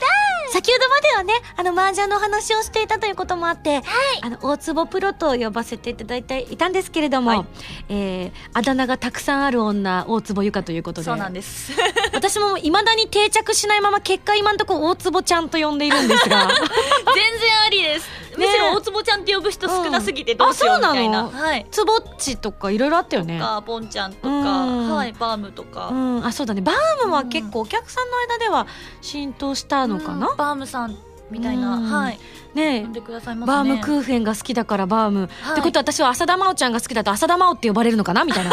[0.00, 0.06] た
[0.52, 3.82] 先ほどまではねあの麻雀の話をしていたということもあって、
[4.22, 7.46] あの大坪プロと呼ばせていただいていたんですけれども、はい。
[7.88, 11.04] えーあだ名がたくさんある女大坪ゆかということで。
[11.04, 11.70] そうなんです
[12.12, 16.48] 私もいまだに定着しないまま結果今んとこ大坪ちゃんと呼んでいるんですが。
[17.14, 18.08] 全然ありです。
[18.36, 21.26] むしろ大坪ちゃんって呼ぶ人少なすぎてどうしようみたいな、うん。
[21.26, 21.66] あそうなはい。
[21.70, 23.38] つぼっちとかいろいろあったよね。
[23.38, 24.94] かポンちゃんとか、うん。
[24.94, 26.60] はいバームとか、うん、あそうだね。
[26.60, 28.66] バームは結構お客さんの間では
[29.00, 30.28] 浸透したのかな？
[30.30, 30.96] うん、バームさん
[31.30, 31.82] みたいな、うん。
[31.84, 32.18] はい。
[32.54, 33.56] ね呼んでくださいますね。
[33.56, 35.52] バームクーフェンが好きだからバーム、はい。
[35.52, 38.50] ってことは私は浅田真央ちゃんが好きだと浅田真央って呼ばれるのかなみたいな。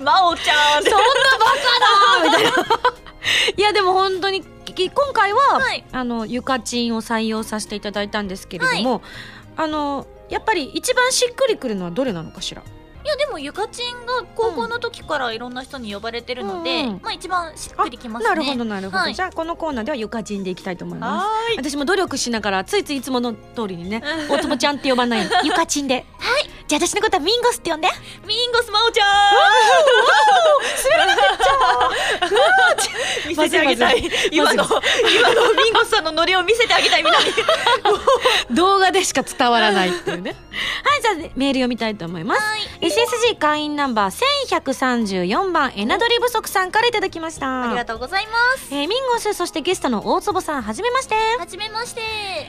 [0.00, 0.82] 真央ちゃん。
[0.82, 0.98] そんな
[1.38, 2.50] バカなみたいな。
[3.56, 5.84] いやでも本当にき今回は、はい。
[5.92, 9.02] あのゆかちんを採用させていただいたんですけれども、
[9.56, 12.62] あのやっぱり一番しっくりくるのはどれなのかしら？
[13.04, 17.00] いやでもゆかちんが高校の時からいろんな人に呼ばれてるので、うんうん。
[17.02, 18.28] まあ一番しっくりきますね。
[18.28, 19.14] なるほどなるほど、はい。
[19.14, 21.26] じゃあこのコーナーではゆかちんでいきたいと思います。
[21.56, 26.06] 私も努力しながらついついいつもの通りにねうん 大坪ちゃんって呼ばないゆかちんで。
[26.18, 27.88] はいじゃあ私のことはミンゴスって呼んで。
[28.26, 29.08] ミンゴス真央ちゃん。
[33.28, 34.10] 見せてあげたい。
[34.32, 37.26] 今の今のミンゴスさんのノリを見せてあげたいみんなに。
[38.56, 40.30] 動画でしか伝わらないっていうね。
[40.30, 40.36] は
[40.98, 42.42] いじゃあメール読みたいと思います、
[42.80, 47.64] SSG 会員ナンバー1134番エナドリ不足さんからいただきました。
[47.64, 48.68] ありがとうございます。
[48.70, 51.14] えーミンゴスそしてゲストの大坪さんはじめまして。
[51.38, 52.00] はじめまして。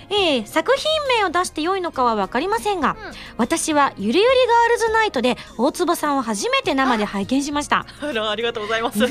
[0.09, 0.85] えー作品
[1.19, 2.95] 名を出して良いのかは分かりませんが、うん。
[3.37, 7.85] 私はゆるゆりガールズナイトで大坪さんを初めて生で拝見しました。
[8.01, 9.03] あらありがとうございます。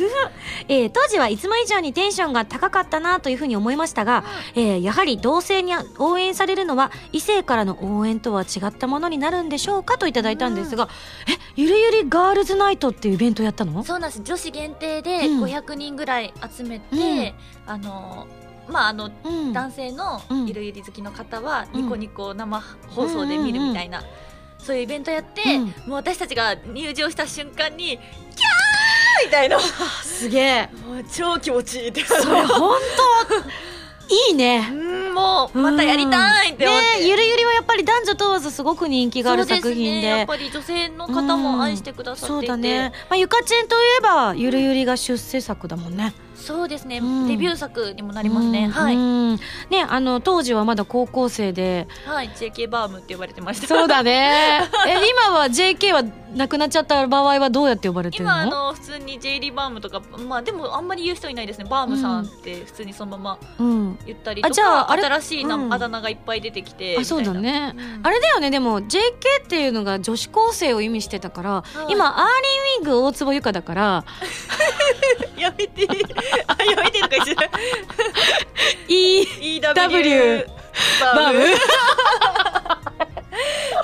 [0.68, 10.88] えー当時はいつも以上にテンションが高かったなというふうに思いましたが、えーやはり同性に応援されるのは異性からの応援とは違ったものになるんでしょうかといただいたんですが、
[11.28, 13.82] えゆるゆりガールズナイトっていうイベントやったの？
[13.84, 14.22] そうなんです。
[14.22, 15.44] 女子限定でうん。
[15.44, 17.34] 500人ぐらい集めて、
[17.66, 18.26] あの
[18.68, 19.52] まああのうん。
[19.52, 20.46] 男性のうん。
[20.46, 21.82] ゆるゆり好きの方はうん。
[21.84, 24.02] ニコニコ生放送で見るみたいな、
[24.62, 25.64] そういうイベントやって、うん。
[25.64, 29.26] もう私たちが入場した瞬間にキャー！
[29.26, 29.56] みたいな。
[29.56, 29.62] も
[30.02, 30.68] すげえ。
[30.72, 32.04] う超気持ちいいって。
[32.04, 32.78] それ本
[34.08, 34.14] 当？
[34.28, 34.68] いいね。
[34.70, 34.74] う
[35.10, 40.00] んもうまたやりたいって思って、ねゆるゆりはやっぱり男女問わずすごく人気がある作品で。
[40.00, 47.28] ね、やっぱり女性の方も愛してくださっていて、そうだね、まあ、ゆかちんといえばゆるゆりが出世作だもんねそうですね、うん。
[47.28, 48.70] デビュー作にもなりますね、うん。
[48.70, 49.36] はい、うん。
[49.70, 51.86] ねあの当時はまだ高校生で。
[52.06, 52.30] はい。
[52.30, 53.66] JK バームって呼ばれてました。
[53.66, 54.62] そうだね。
[54.88, 54.94] え
[55.28, 56.02] 今は JK は
[56.34, 58.30] なくなっちゃった場合はどうやって呼ばれてるの？
[58.30, 61.66] 今あの普通に J リーバームとかまあでもあんまり言う人いないですね。
[61.68, 63.98] バームさんって普通にそのままうん。
[64.06, 65.72] 言ったりとか、あじゃあ新しいな、うん。
[65.72, 68.50] あだ名がいっぱい出てきてあそうだねあれだよね。
[68.50, 68.98] でも JK
[69.44, 72.24] っていうのが女子高生を意味してたから、はい今アー
[72.78, 74.04] リーウィング大坪由香だから
[75.42, 75.88] やめて。
[76.46, 77.50] あやめてとか言っちゃう
[78.88, 79.26] E
[79.58, 80.46] EW W
[81.00, 81.38] ババーム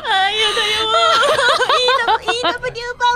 [0.05, 0.79] あやだよ。
[2.21, 2.55] EW バ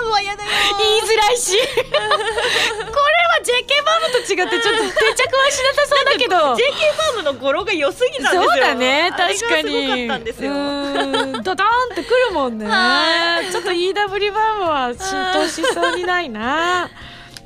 [0.01, 0.49] ームはやだよ。
[0.79, 1.57] 言いづらいし。
[1.57, 6.35] これは JK バームと違ってちょっと定着はしなさそうだけど。
[6.35, 6.59] JK
[6.97, 8.43] バームの語呂が良すぎたんですよ。
[8.43, 9.11] そうだね。
[9.13, 10.53] あれが確かにすごかったんですよ。
[10.53, 12.65] ドドーンってくるもんね。
[12.67, 16.89] はちょっと EW バームは浸透しそうにないな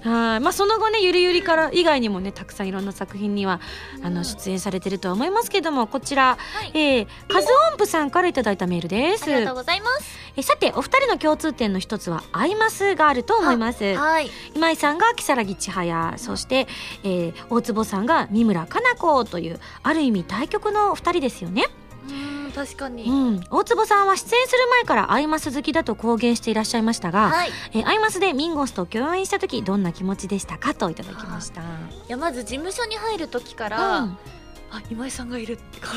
[0.08, 0.40] はい。
[0.40, 3.60] まあ、その後ねゆりゆりから以外にもねたくさんいろんな作品には
[4.04, 6.38] あの出演されてるとは思いますけどもこちら、
[6.74, 9.24] えーカズ音符さんからいただいたメールです。
[9.24, 10.18] ありがとうございます。
[10.36, 13.96] えさてお二人の共通点の一つはアイマスがあると思います。
[13.96, 14.30] はい。
[14.56, 16.68] 今井さんが如月千早そして、
[17.04, 21.87] えー大坪さんが三村かな子というある意味対局のお二人ですよね、うん
[22.58, 27.50] 確かに、うん、大坪さんは出演する前からアイマス好きだと公言していらっしゃいましたが、はい。
[27.74, 31.66] えーアイマスでミンゴスと共演した時どんな気持ちでしたかといただきました、い
[32.08, 34.18] やまず事務所に入る時から、うん。
[34.72, 35.88] あ今井さんがいるってこ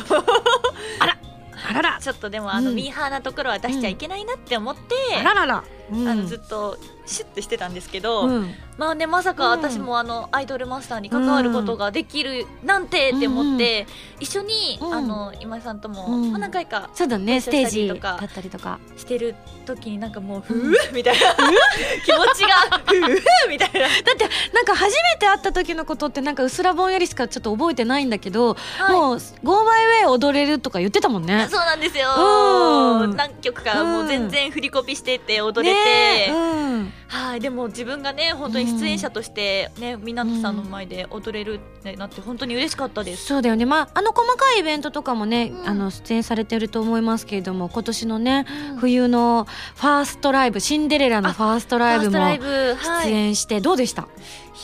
[1.00, 1.82] あら。
[1.82, 2.76] らう ちょっとでもあの、うん。
[2.76, 6.08] ミーハーなところは出しちゃいけないなって思って、あららら、うん。
[6.08, 6.76] あのずっと
[7.06, 8.54] シュッてしてたんですけど、うん。
[8.78, 9.60] まあねまさかうん。
[9.60, 13.86] 私もあのアイドルマスターに関わることができるなんてって思って、
[14.20, 14.94] 一緒に、うん。
[14.94, 16.30] あの今井さんとも、うん。
[16.30, 18.78] まあ、何回かそうだねステージりとかだったりとか。
[18.96, 19.34] してる
[19.66, 21.20] 時になんかもう、うんふうみたいな
[22.04, 28.92] 気持ちがふうみたいな、だってなんか初めて会った時のことってなんかうすらぼんやりしかちょっと覚えてないんだけど、はい。
[28.92, 31.48] もう「ゴーマイウェイ踊れる」とか言ってたもんね。
[31.50, 33.16] そうなんですよ、うん。
[33.16, 36.26] 何曲かもう全然振りコピしてて踊れて、ね。
[36.28, 36.34] えう
[36.78, 36.92] ん。
[37.08, 43.26] はいでも自分がね本当に出演者としてね湊さんの前で踊れるってなって本当に嬉しかったです。
[43.26, 43.66] そうだよね。
[43.66, 45.68] まああの細かいイベントとかもね、うん。
[45.68, 48.76] あの出演されてると思いますけれども今年のね、うん。
[48.78, 54.08] 冬のファーストライブシンデレラのファーストライブも出い、演してどうでした、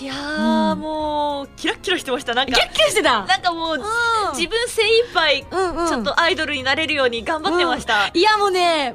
[0.00, 0.80] いやー、うん。
[0.80, 2.34] もうキラッキラしてました。
[2.34, 3.24] なんかキラッキラしてた？
[3.26, 3.80] なんかもう、うん。
[4.36, 5.88] 自分精一杯うんうん。
[5.88, 8.94] ちょっとアイドルになれるように頑張ってました、いやもうね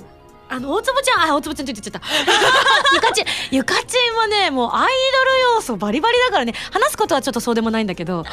[0.52, 2.02] あの大坪ちゃんあ大坪ちゃんって言っちゃった。
[2.94, 6.54] ゆかちんゆかちんはねもうアイドル要素バリバリだからね。
[6.72, 8.26] 話すことはちょっとそうでもないんだけど。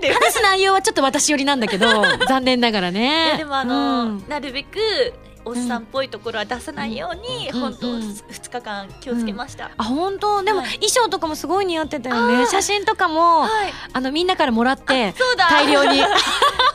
[0.00, 0.12] で。
[0.14, 1.86] 話す内容はちょっと私寄りなんだけど
[2.28, 3.34] 残念ながらね。
[3.36, 4.24] でもあの、うん。
[4.26, 5.12] なるべく
[5.44, 10.42] おっさんっぽいところは出さないように、うん本当うん2日間気をつけました、あ本当？
[10.42, 10.70] でも、はい。
[10.74, 12.46] 衣装とかもすごい似合ってたよね。
[12.46, 13.72] 写真とかも、はい。
[13.92, 15.48] あのみんなからもらってそうだ。
[15.50, 16.02] 大量に。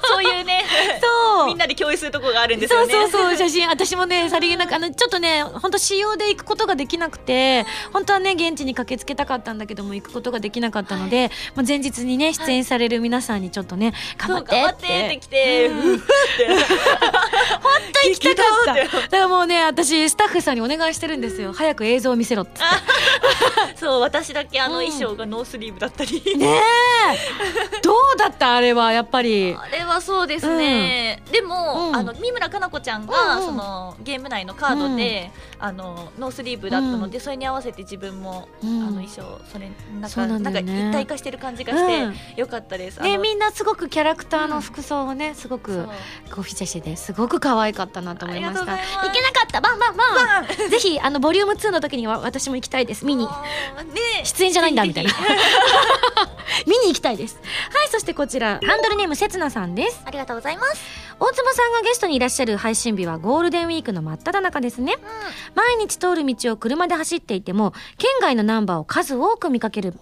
[0.07, 0.63] そういうね。
[1.01, 1.47] そう。
[1.47, 2.93] みんなで共有するところがあるんですよね。
[2.93, 3.67] そうそうそう写真。
[3.67, 14.85] 私もねさりげなくあのちょっとね本当仕様で行くことができなくて本当はね現地に駆けつけたかったんだけども行くことができなかったので、まあ、前日にね出演される皆さんにちょっとね頑張ってって。
[14.87, 15.99] てって 本
[17.93, 18.73] 当行きたかった。
[19.01, 21.53] だからもうね私スタッフさんにお願いしてるんですよ。
[21.53, 22.61] 早く映像を見せろって。
[23.75, 24.85] そう私だけあのうん。
[24.85, 26.59] 衣装がノースリーブだったり、ねえ。
[27.81, 29.55] どうだったあれはやっぱり？
[29.59, 31.95] あれはそうですね、でも、うん。
[31.95, 33.45] あの三村かな子ちゃんが、うんうん。
[33.45, 38.81] そのゲーム内のカードで、あのノースリーブだったので、それに合わせて自分も、うん。
[38.81, 40.89] あの衣装それなんかなんね。
[40.89, 42.15] 一体化してる感じがして、うん。
[42.37, 43.01] よかったです。
[43.01, 45.85] ねみんなすごくキャラクターの服装をねすごく
[46.31, 49.61] こうフィーチャーしててすごく可愛かったなと思いましたありがとうございますけなかった。
[49.61, 50.69] バンバンバン。
[50.69, 53.05] ぜひあのボリューム2の時には私も行きたいです。
[53.05, 53.31] 見にね
[54.23, 55.13] 出演じゃないんだみたいな。
[56.67, 57.39] 見に 行きたいです。
[57.73, 58.59] はいそしてこちら。
[58.63, 59.97] ハンドルネームせつなさんです。
[59.97, 61.04] ひありがとうございます。
[61.17, 64.95] 大坪さんがゲストにいらっしゃる配信日はゴールデンウィークの真っ只中ですね。
[65.55, 69.93] 毎日通る道を車で走っていても県外のナンバーを数多く見かける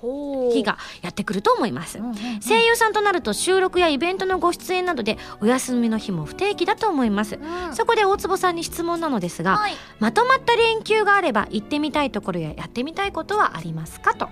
[0.51, 1.99] 日がやってくると思います。
[1.99, 2.15] うんうんうん。
[2.41, 7.35] 声優さんとなると収録やイベントのご出演などでお休みの日も不定期だと思います。
[7.35, 7.75] うん。
[7.75, 14.25] そこで大坪さんに質問なのですがはい、まとまった連休があれば行ってみたいところややってみたいことはありますかと。
[14.25, 14.31] は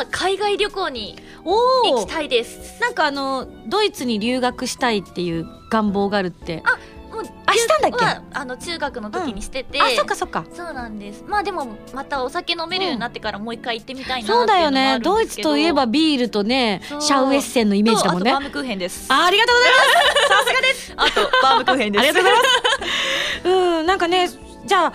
[0.00, 2.80] あ海外旅行にお行きたいです。
[2.80, 6.78] なんかあのドイツに留学したいっていう願望があるってあ
[7.14, 8.04] もうあしたんだっけ？
[8.04, 10.46] はあの中学の時にしてて、あそっかそっか。
[10.54, 11.22] そうなんです。
[11.28, 14.98] まあでもまたお酒飲めるようになってからもう一回行ってみたいなそうだよね。
[15.02, 18.30] ドイツといえばビールとねシャウエッセンのイメージだもんね。
[18.30, 19.12] とあとバームクーヘンです。
[19.12, 20.28] あありがとうございます。
[20.32, 20.92] さすがです。
[20.96, 22.00] あとバームクーヘンです。
[22.00, 22.44] ありがとうございま
[23.42, 23.48] す。
[23.48, 24.28] うんなんかね
[24.64, 24.92] じゃあ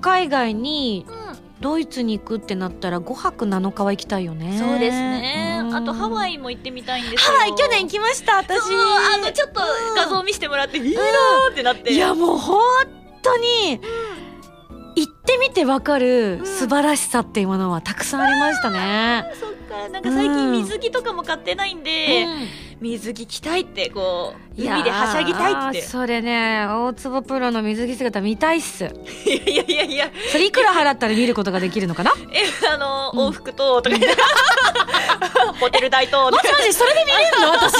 [0.00, 1.17] 海外にうん
[1.60, 4.58] ドイツに行くってなったら5泊7日は行きたいよね。
[4.58, 5.58] そうですね。
[5.62, 5.74] うん。
[5.74, 7.32] あとハワイも行ってみたいんですよ。
[7.32, 8.60] ハワイ去年行きました私。
[8.72, 9.60] あのちょっと
[9.96, 11.92] 画像見せてもらっていいなーってなって。
[11.92, 12.62] いやもう本
[13.22, 13.80] 当に
[14.94, 16.46] 行ってみてわかるうん。
[16.46, 19.88] 素晴らしさっていうものはたくさんありましたね、そっか。
[19.88, 22.28] なんか最近水着とかも買ってないんで、う
[22.64, 25.82] ん水着着たいってこう海ではしゃぎたいって。
[25.82, 28.84] それね大坪プロの水着姿見たいっす。
[29.26, 32.12] いやいやいやそれいくら払ったら見ることができるのかな？
[32.32, 33.28] えあの、うん。
[33.28, 33.96] 往復ととか
[35.60, 37.48] ホテル代とマジマジそれで見れるの？
[37.50, 37.74] 私。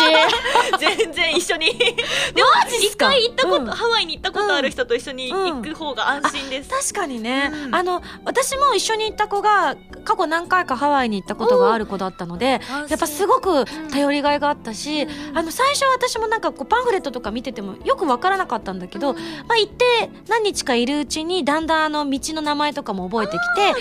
[0.78, 1.66] 全然一緒に。
[1.78, 1.94] で
[2.42, 2.48] も
[2.80, 3.66] 一回行ったこと、うん。
[3.68, 7.74] ハワイに行ったことある人と一緒に行く方が安心です、確かにね、うん。
[7.74, 14.87] あの私も一緒に行った子が過去何回かハワイに行ったことがある子だったのでやっぱすごごく頼りがいがあったし、
[15.34, 19.20] あの最初私もなんかこうパンフレットとか見ててもよく分からなかったんだけど、ま
[19.50, 23.80] あ、行って何日かいるうちにだんだんあの道の名前とかも覚えてきて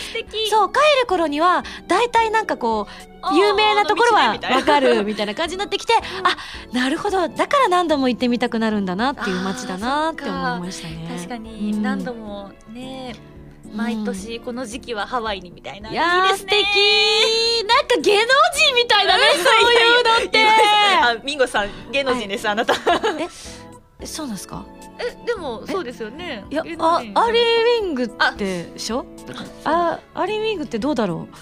[0.49, 2.87] そう帰る頃には大体なんかこ
[3.31, 5.93] う有名なところは分かる みたいな感じになってきて
[6.23, 6.37] あ
[6.73, 11.07] なるほどだから何度も行ってみたくなるんだなっていう街だなって思いましたね。
[11.15, 11.81] 確かにうん。
[11.81, 13.15] 何度もね、
[13.73, 16.51] 毎年この時期はハワイにみたいな、いやーいいですね。
[16.51, 17.67] 素敵。
[17.67, 19.39] なんか芸能人みたいだね そ
[19.69, 20.45] ういうのって。
[21.01, 22.73] あミンゴさん芸能人です、あなた。
[23.99, 24.65] えそうなんですか？
[24.99, 26.45] えでもそうですよね。
[26.49, 27.13] いやあアリー
[27.81, 29.05] ウィングってでしょ？
[29.63, 31.35] あアリーウィングってどうだろう？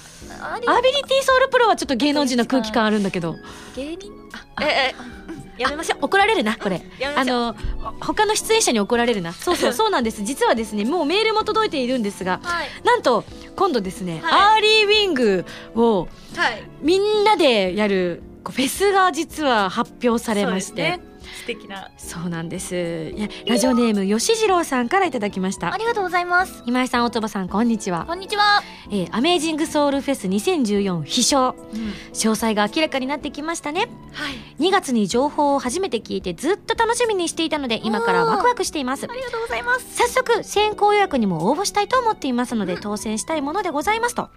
[0.44, 0.62] アビ
[0.92, 3.36] リティソウルプロはちょっと芸能人の空気感あるんだけど。
[3.76, 4.12] 芸人？
[4.56, 4.96] あええ
[5.30, 6.06] うんやめましょう。
[6.06, 6.82] 怒られるなこれ。
[7.16, 7.56] あの
[8.00, 9.34] 他の出演者に怒られるな。
[9.34, 10.24] そうそうそうなんです。
[10.24, 12.68] 実はですねもうメールも届いているんですがはい。
[12.84, 13.24] なんと
[13.56, 15.46] 今度ですね、はアーリーウィング
[15.76, 16.64] をはい。
[16.82, 20.82] みんなでやるフェスが実は発表されまして。
[20.82, 21.92] ね素敵な。
[21.98, 22.76] そうなんです。
[23.16, 25.74] いやラジオネーム吉次郎さんからいただきました。
[25.74, 26.64] ありがとうございます。
[26.66, 28.06] 今井さん大坪さんこんにちは。
[28.06, 28.62] こんにちは、
[28.92, 33.88] えーアメージングソウルフェス2014飛翔うん、詳細が明らかになってきましたね。
[34.14, 34.36] はい。
[34.60, 39.06] 2月に情報を初めて聞いてずっと楽しみにしていたので今からワクワクしています。
[39.10, 44.30] ありがとうございます、早速先行予約にも応募したいと思っていますので、当選したいものでございますと、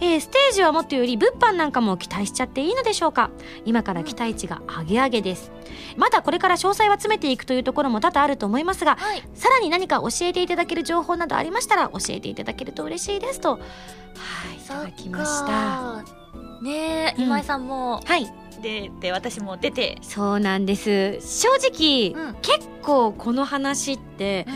[0.00, 3.30] えーステージはもっとより物販なんかも期待しちゃっていいのでしょうか。
[3.64, 5.50] 今から期待値が上げ上げです。
[5.96, 9.22] まだこれから詳細は詰めていくというところも多々あると思いますがはい。
[9.34, 13.58] さらに何か教えていただける情報などありましたら教えていただけると嬉しいですとは
[14.54, 15.46] いいただきました。
[15.46, 16.18] た
[16.62, 17.24] ねえ、うん。
[17.24, 18.00] 今井さんも。
[18.04, 18.30] はい。
[18.60, 21.20] 出て私も出て、そうなんです。
[21.20, 22.34] 正直、うん。
[22.42, 24.52] 結構この話ってう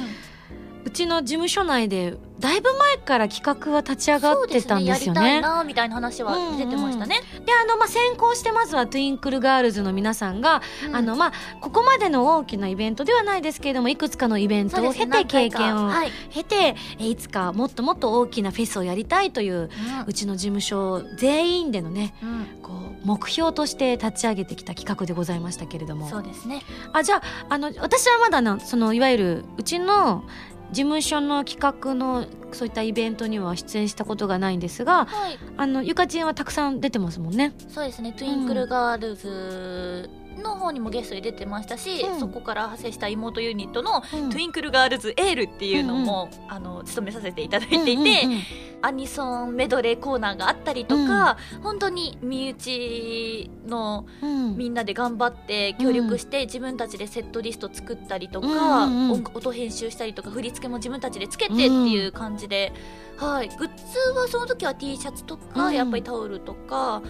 [0.91, 5.21] ちの事務所内でだいぶ前から企画は立ち上がってたんですよね。
[5.21, 10.97] やりたいなみたいな話は出てましたね、であの、まあ、先行してまずはトゥインクルガールズの皆さんが、うん。
[10.97, 19.71] あのまあ、ここまでの大きなイベントではないですけれどもいくつかのイベントを経て経験をはい、経てえいつかもっともっと大きなフェスをやりたいという
[20.07, 22.47] うちの事務所全員でのねうん。
[22.61, 26.09] こう目標として立ち上げてきた企画でございましたけれども。
[26.09, 26.63] そうですね。
[26.93, 30.25] あじゃああの私はまだなそのいわゆるうちの
[30.73, 37.53] 事務所の企画のそういったイベントには出演したことがないんですがはいあのゆかちんはたくさん出てますもんね。
[37.69, 42.21] そうですねトゥインクルガールズの方にもゲストで出てましたし、うん。
[42.21, 44.31] そこから派生した妹ユニットの、うん。
[44.31, 48.41] トゥインクルガールズエールっていうのも、あの務めさせていただいていて、うんうんうん
[48.85, 54.57] アニソンメドレーコーナーがあったりとか、本当に身内のうん。
[54.57, 58.47] みんなで頑張って協力して自分たちでセットリスト作ったりとか、
[58.85, 59.23] うんうんうん。
[59.23, 62.73] 音音編集したりとか振り付けも自分たちでつけてっていう感じで、
[63.17, 65.75] はい、グッズはその時は T シャツとか、うん。
[65.75, 67.03] やっぱりタオルとか、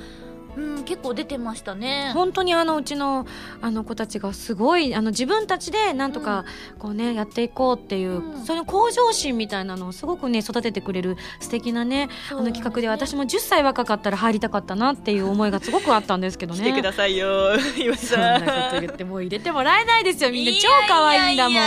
[0.56, 2.10] うん、結構出てましたね。
[2.12, 3.26] 本当にあのうちの
[3.62, 6.44] あの子たちがすごいあの自分たちでなんとか
[6.78, 8.44] こうね、やっていこうっていう、うん。
[8.44, 16.60] その向上心みたいなのをすごくね育ててくれる素敵なねあの企画で私もも10歳若かったら入りたかったなっていう思いがすごくあったんですけどね。
[16.60, 18.16] 来てくださいよ、 岩井そんさ。
[18.18, 20.52] なんこと言ってもう入れてもらえないですよみんな。
[20.60, 21.62] 超可愛いんだもん。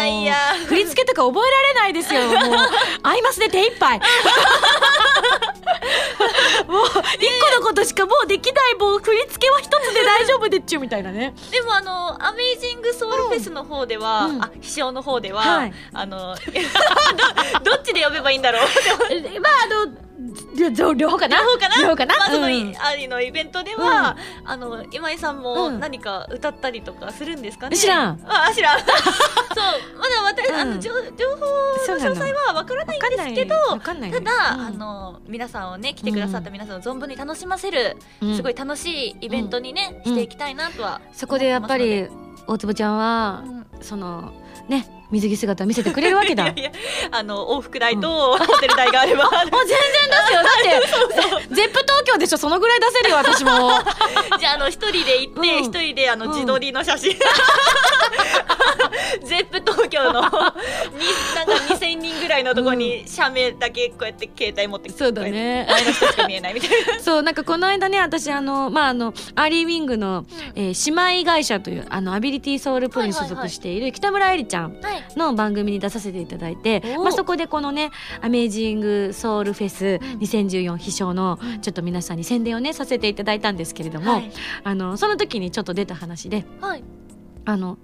[0.67, 2.21] 振り付けとか覚えられないですよ。
[2.27, 2.57] もう
[3.03, 3.99] アイマスで手一杯。
[6.67, 16.35] もう一個のことしかもうできないもう振り付けは一つで大丈夫でっちゅうみたいなねでもあのアメイジングソウルフェスの方では、うんあ飛翔の方では、はいあの
[17.63, 18.61] どどっちで呼べばいいんだろう
[19.41, 19.97] まああの
[20.57, 21.37] 両両方かな？
[21.37, 21.81] 両方かな？
[21.81, 22.73] 両方かな、まあその、うん。
[22.77, 25.79] あのイベントでは、あの今井さんもうん。
[25.79, 28.21] 何か歌ったりとかするんですかね、知らん。
[28.25, 28.79] あ知らん。
[28.85, 28.87] そう。
[29.97, 30.75] まだ私、あうん。
[30.75, 31.45] の情情報
[31.93, 34.61] の詳細はわからないんですけどただ、うん。
[34.67, 38.35] あの皆さんをね来てくださった皆さんを存分に楽しませる、うん。
[38.35, 40.13] すごい楽しいイベントにね、うん。
[40.13, 42.07] していきたいなとはそこでやっぱり
[42.47, 43.43] 大坪ちゃんは
[43.81, 44.31] その
[44.69, 46.47] ね水着姿見せてくれるわけだ。
[46.55, 46.71] いや
[47.11, 49.67] あの往復代とホテル代があれば、 あ全然で
[50.27, 50.43] すよ。
[50.43, 52.37] だって ゼップ東京でしょ？
[52.37, 53.71] そのぐらい出せるよ私も。
[54.39, 55.63] じゃああの一人で行ってうん。
[55.63, 57.11] 一、人であのうん自撮りの写真、
[59.23, 60.53] ゼップ東京のになんか
[61.73, 65.67] 2000人ぐらいのところに写メだけこうやって携帯持ってそうだね。
[65.69, 66.99] 前の人しか見えないみたいな。
[67.01, 70.25] そうなんかこの間ね私あのまああのアーリーウィングの、
[70.55, 77.91] えー姉妹会社というあのアビリティソウルプロに所属している北村えりちゃんはいの番組に出させていただいて、おまあ、そこでこのね
[78.21, 84.31] 「アメージングソウルフェス2014」必勝のちょっと皆さんに宣伝をねさせていただいたんですけれども、はい。
[84.63, 86.83] あのその時にちょっと出た話ではい。
[87.45, 87.77] あの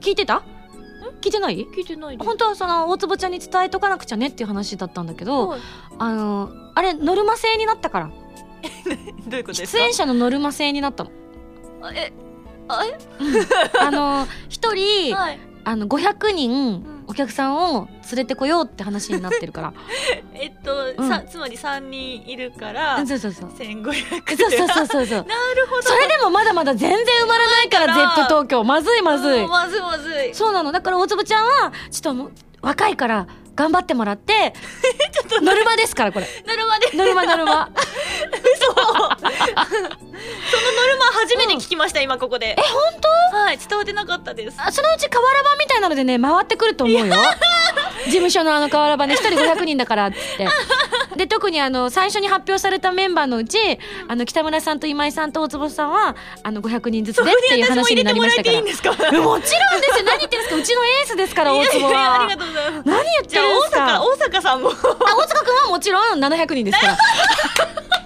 [0.00, 0.42] 聞いてた？
[1.20, 1.66] 聞いてない？
[1.66, 5.60] 聞いてない本当はその大坪ちゃんに伝えとかなくちゃねっていう話だったんだけど、はい
[5.98, 8.10] あのあれノルマ制になったから。
[9.26, 9.78] どういうことですか？
[9.78, 11.10] 出演者のノルマ制になったの。
[11.82, 12.12] あえ
[12.68, 12.98] あえ
[13.80, 15.40] あの一人、はい。
[15.64, 19.72] あの500人んお客さんを連れてこようって話になってるから。
[20.32, 23.50] えっと、うんさつまり3人いるからうんそうそうそう。
[23.50, 25.18] 1500そうそうそうそうそう。
[25.26, 28.62] なるほどそれでもまだまだ全然埋まらないから、ゼだからップ東京。
[28.62, 29.50] まずいまずいうん。
[29.50, 30.70] まずいまずいそうなの。
[30.70, 32.30] だから大坪ちゃんは、ちょっと
[32.62, 34.52] 若いから、頑張ってもらって、
[35.12, 36.26] ちょっとノルマですから、これ。
[36.46, 37.70] ノルマでノルマノルマ。
[38.54, 39.26] 嘘そのノ
[40.86, 43.00] ルマ初めて聞きました、今ここでえ本
[43.32, 43.36] 当？
[43.36, 47.14] はい伝わってなかったですあそのうち瓦版みたいなのでね、回ってくると思うよ。
[48.06, 50.16] 事務所のあの瓦版で一人500人だからって。
[51.16, 53.58] で、特にあの、最初に発表されたメンバーのうち、
[54.08, 58.50] あの、北村さんと今井さんと大坪さんは、あの、500人ずつでっていう話にな入れてもらりましたから。
[58.50, 58.90] えていいんですか？
[59.12, 60.04] え もちろんですよ。
[60.04, 60.56] 何言ってるんですか？
[60.56, 62.26] うちのエースですから大坪は。
[62.28, 62.88] りがとうございます。
[62.88, 64.00] 何言ってるんですか？
[64.00, 64.70] 大阪大阪さんも。
[64.70, 66.94] さあ大塚君はもちろん700人ですから。
[66.96, 67.00] す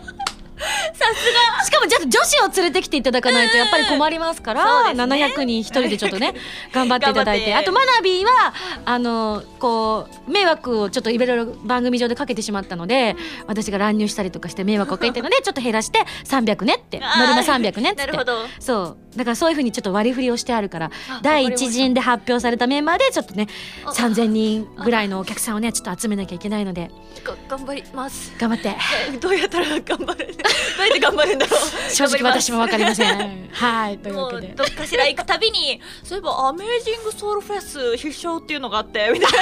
[0.94, 5.24] しかもじゃあ女子を連れてきていただかないとやっぱり困りますから、そうですね。
[5.34, 6.34] 700人一人でちょっとね
[6.72, 7.54] 頑張っていただいて。
[7.54, 13.16] あとマナビーはあのこう迷惑をちょっといろいろ番組上でかけてしまったので、
[13.46, 18.06] 私が乱入したりとかして迷惑をかけてるので ちょっと減らして300ねってノルマ300ねって。
[18.06, 18.46] なるほど。
[18.60, 19.16] そう。
[19.16, 23.46] だからそういうふうにちょっと割り振りをしてあるからあ第一陣で発表されたメンバーでちょっとね
[23.84, 26.90] あ3000人ぐらいのお客さんをねちょっと集めなきゃいけないので。
[27.22, 28.32] が頑張ります。
[28.38, 28.76] 頑張って。
[29.12, 30.36] え どうやったら頑張る？
[30.84, 31.60] どうやって頑張るんだろう。
[31.90, 33.48] 正直私も頑分かりません。
[33.52, 34.48] はいというわけで。
[34.48, 39.38] どっかしら行くたびにそういえばアメージングソウルフェス必勝っていうのがあってみたいな。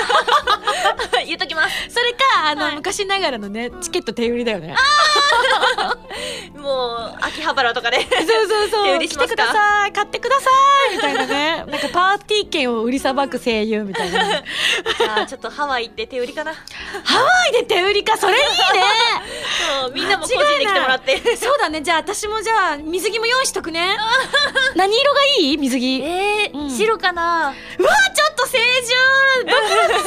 [1.27, 1.89] 言っときます。
[1.89, 2.19] それか
[2.51, 2.75] あの、はい。
[2.77, 4.75] 昔ながらのねチケット手売りだよね。
[6.57, 7.99] もう秋葉原とかで。
[8.01, 8.09] そう
[8.49, 8.85] そうそう。
[8.85, 9.37] 手売りしますか？
[9.37, 9.93] 来てください。
[9.93, 10.51] 買ってくださ
[10.93, 10.97] い。
[10.97, 11.65] みたいなね。
[11.69, 14.45] なんかパーティー券を売りさばく声優みたいなね。
[14.99, 16.53] じゃあちょっとハワイ行って手売りかな。
[16.53, 18.17] ハワイで手売りか？
[18.17, 18.47] それいいね。
[19.81, 21.81] そうみんなも個人で来てもらって そうだね。
[21.83, 23.97] じゃあ私もじゃあ水着も用意しとくね。
[24.77, 25.57] 何色がいい？
[25.59, 26.01] 水着。
[26.03, 26.71] えーうん。
[26.71, 27.55] 白かな。
[27.79, 29.47] うわちょっと清純。
[29.47, 29.99] ドキド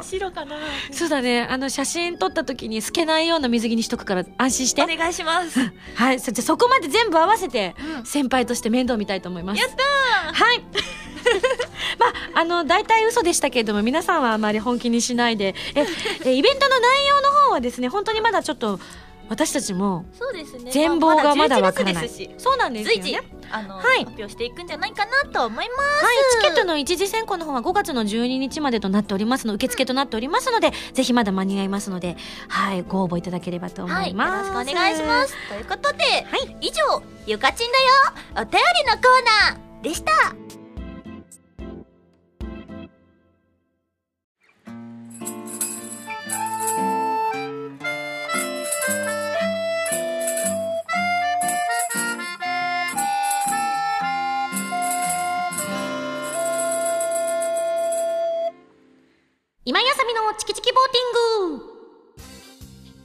[0.00, 0.56] キす 白かな。
[0.92, 1.46] そうだね。
[1.50, 4.82] あの写真撮った時に透けないような水着にしとくから安心して。
[4.82, 5.58] お願いします。
[5.94, 6.20] はい。
[6.20, 8.06] そじゃあそこまで全部合わせてうん。
[8.06, 9.60] 先輩として面倒見たいと思います。
[9.60, 9.84] やった
[10.44, 10.62] はい
[11.98, 15.36] まああの大体嘘でしたけれども皆さんはあまり本気にしない。
[15.36, 15.86] でえ
[16.24, 18.78] えイベントの内容の方はですね本当にまだちょっと
[19.28, 20.70] 私たちもそうですね。
[20.70, 22.08] 全貌がまだわわからない。
[22.38, 24.04] そうなんですよ随ね時あの、はい。
[24.04, 26.04] 発表していくんじゃないかなと思います。
[26.04, 32.16] はい、チケットの一次選考の方は5月の12日までとなっておりますの受付となっておりますのでぜひまだ間に合いますので
[32.48, 32.82] はい。
[32.82, 35.34] ご応募いただければと思はい、よろいます、しくお願いします。
[35.48, 36.56] ということで、はい。
[36.60, 37.84] 以上ゆかちんだよ。
[38.36, 40.57] お便りのコーナーでした
[60.38, 61.64] チキチキボーティング。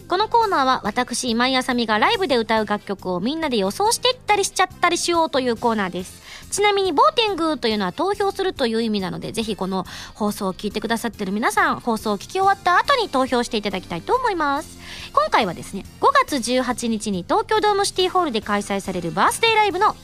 [0.07, 6.21] このコーナーは私今井あさみがライブで歌う楽曲をみんなで予想していったりしちゃったりしようというコーナーです。
[6.51, 14.77] ちなみにボーティングというのは投票するという意味なのでぜひこの放送を聞いてくださってる皆さん放送を聞き終わった後に投票していただきたいと思います。
[15.13, 19.95] 今回はですね5月18日に東京ドームシティホールで開催されるバースデーライブの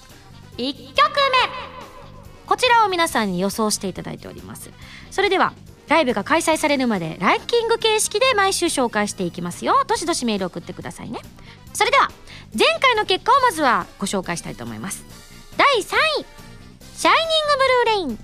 [0.57, 1.79] 1曲目。
[2.47, 4.71] こちらを皆さんに予想していただいております。
[5.11, 5.53] それでは
[5.89, 9.83] ライブが開催されるまでランキング形式で毎週紹介していきますよ。
[9.87, 11.19] どしどしメール送ってくださいね。
[11.73, 12.09] それでは
[12.57, 15.03] 前回の結果をまずはご紹介したいと思います。
[15.57, 15.83] 第3位
[16.95, 17.17] シャイニ
[17.95, 18.19] ングブルーレイン。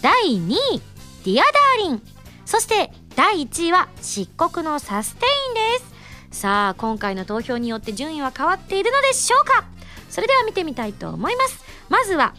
[0.00, 0.82] 第2位
[1.24, 2.02] ディアダーリン。
[2.46, 5.84] そして第1位は漆黒のサステインで
[6.32, 6.40] す。
[6.40, 9.64] さあ今回の投票によって順位は変わっているのでしょうか？
[10.08, 11.64] それでは見てみたいと思います。
[11.88, 12.34] まずは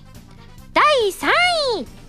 [0.74, 1.28] 第3
[1.82, 2.03] 位。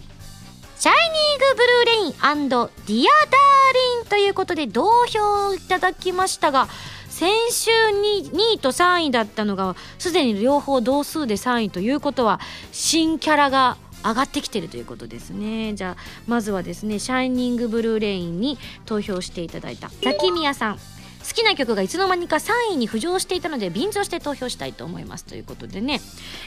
[0.84, 6.68] シャイニングブルーレインディアダーリンということで同票いただきましたが
[7.08, 12.38] 先週に2位と3位だったのがすでに両方同数で3位ということは
[12.70, 15.72] 新キャラが上がってきてるということですね。
[15.72, 20.78] じゃあまずはですね「シャイニングブルーレイン」に投票していただいたザキミヤさん。
[21.26, 25.24] 好きな曲がいつの間にか3位に浮上していたので便乗して投票したいと思います。
[25.24, 26.00] ということでね。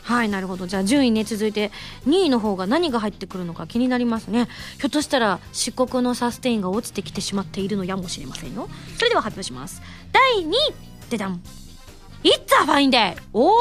[0.03, 0.67] はいなるほど。
[0.67, 1.71] じゃあ順位ね続いて
[2.05, 4.47] 2位の方が何が入ってくるのか気になりますね。
[4.79, 8.69] ひょっとしたら漆黒のサステインが落ちてきてしまっているのやもしれませんよ。
[8.97, 9.81] それでは発表します。
[10.11, 10.53] 第2位
[11.09, 11.41] でだん
[12.23, 13.15] It's a fine day!
[13.33, 13.53] お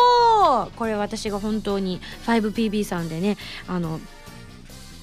[0.65, 3.37] おこれ私が本当に 5PB さんでね
[3.69, 4.01] あの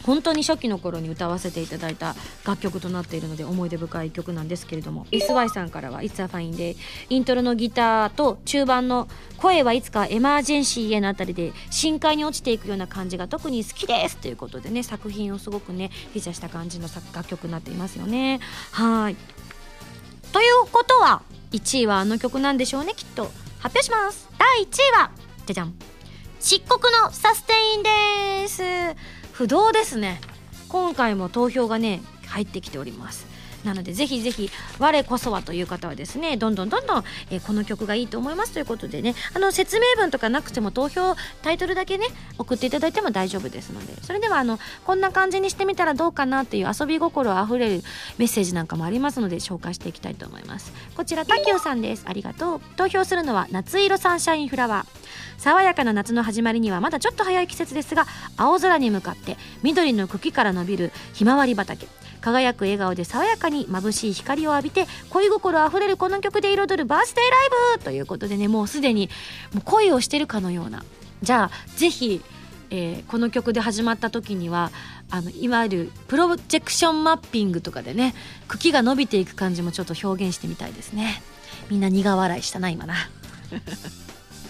[0.04, 6.76] 本当に初期の頃に歌わせていただいた楽曲となっているので思い出深い曲なんですけれども SY さんからは「It's a Fine Day」
[7.10, 18.40] イントロのギターと中盤の「声はいつかエマージェンシーへ」のあたりで深海に落ちていくような感じが特に好きですということでね作品をすごくねフィーチャーした感じの楽曲になっていますよね。
[18.72, 19.16] はい。
[20.32, 23.32] ということは1位はあの曲なんでしょうねきっと。
[23.60, 24.28] 発表します。
[24.38, 25.12] 第1位は
[25.46, 25.74] じゃじゃん。
[26.42, 29.23] 漆黒のサステインです。
[29.34, 30.22] 不動ですね。
[30.70, 33.26] 今回も投票がね入ってきております。
[33.64, 34.50] なのでぜひぜひ
[34.80, 42.08] 我こそはという方はですねどんどんどんどん、えー、この曲がいいと思いますということでねあの説明文とかなくても投票タイトルだけね
[42.38, 47.84] 送っていただいても大丈夫ですのでそれではあのこんな感じにしてみたらどうかなっていう遊び心あふれる
[48.18, 50.74] メッセージなんかもありますので紹介していきたいと思います。
[50.96, 52.04] こちらタキオさんです。
[52.08, 52.62] ありがとう。
[52.76, 55.04] 投票するのは夏色サンシャインフラワー。
[55.38, 58.06] 爽やかな夏の始まりにはまだちょっと早い季節ですが
[58.38, 61.88] 青空に向かって緑の茎から伸びるひまわり畑。
[62.24, 67.46] 輝く笑顔で爽やかに眩しい光を浴びて恋心あふれるこの曲で彩るバースデーラ
[67.76, 69.10] イブということでねもうすでに
[69.54, 70.84] もう恋をしてるかのような。
[71.22, 72.22] じゃあぜひ
[72.76, 74.72] えー、この曲で始まった時には
[75.12, 78.16] あのいわゆるプロジェクションマッピングとかでね
[78.48, 81.22] 茎が伸びていく感じもちょっと表現してみたいですね。
[81.70, 82.96] みんな苦笑いしたな今な。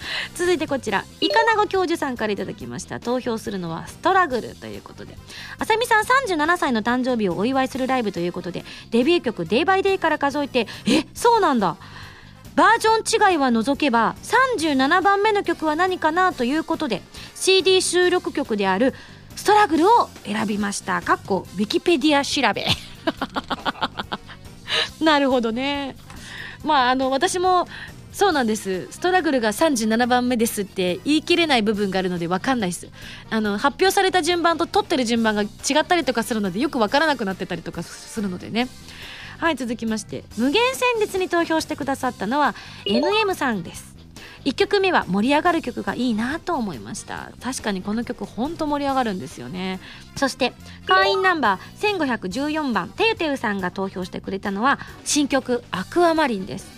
[0.36, 2.99] 続いてこちらイカナゴ教授さんから頂きました。
[2.99, 5.18] 投票するのはストラグルということで。
[5.60, 11.78] あさみさん37歳の誕生日をお祝いするライブということでデビュー曲「デイバイデイから数えてえそうなんだ。
[12.56, 17.01] バージョン違いは除けば37番目の曲は何かなということで
[17.36, 18.93] CD 収録曲である
[19.36, 21.01] 「ストラグル」を選びました。
[21.01, 22.68] かっこウィキペディア調べ。
[25.04, 25.95] なるほどね。
[26.64, 27.68] まああの私も
[28.14, 28.88] そうなんです。
[28.91, 32.88] ストラグルが37番目ですって言い切れない部分があるので分かんないです。
[33.32, 35.47] あの発表された順番と取ってる順番が違
[35.82, 38.70] ったりとかするのでよく分からなくなってたりとかするのでね。
[39.39, 40.24] はい続きまして。
[40.38, 42.53] 無限戦列に投票してくださったのは
[42.86, 43.93] NM さんです。
[44.45, 47.32] 1曲目は盛り上がる曲がいいなと思いました。
[47.41, 49.80] 確かにこの曲ほんと盛り上がるんですよね。
[50.16, 50.53] そして
[50.86, 56.72] 会員ナンバー1514番てゆてゆさんが投票してくれたのは新曲「アクアマリン」です。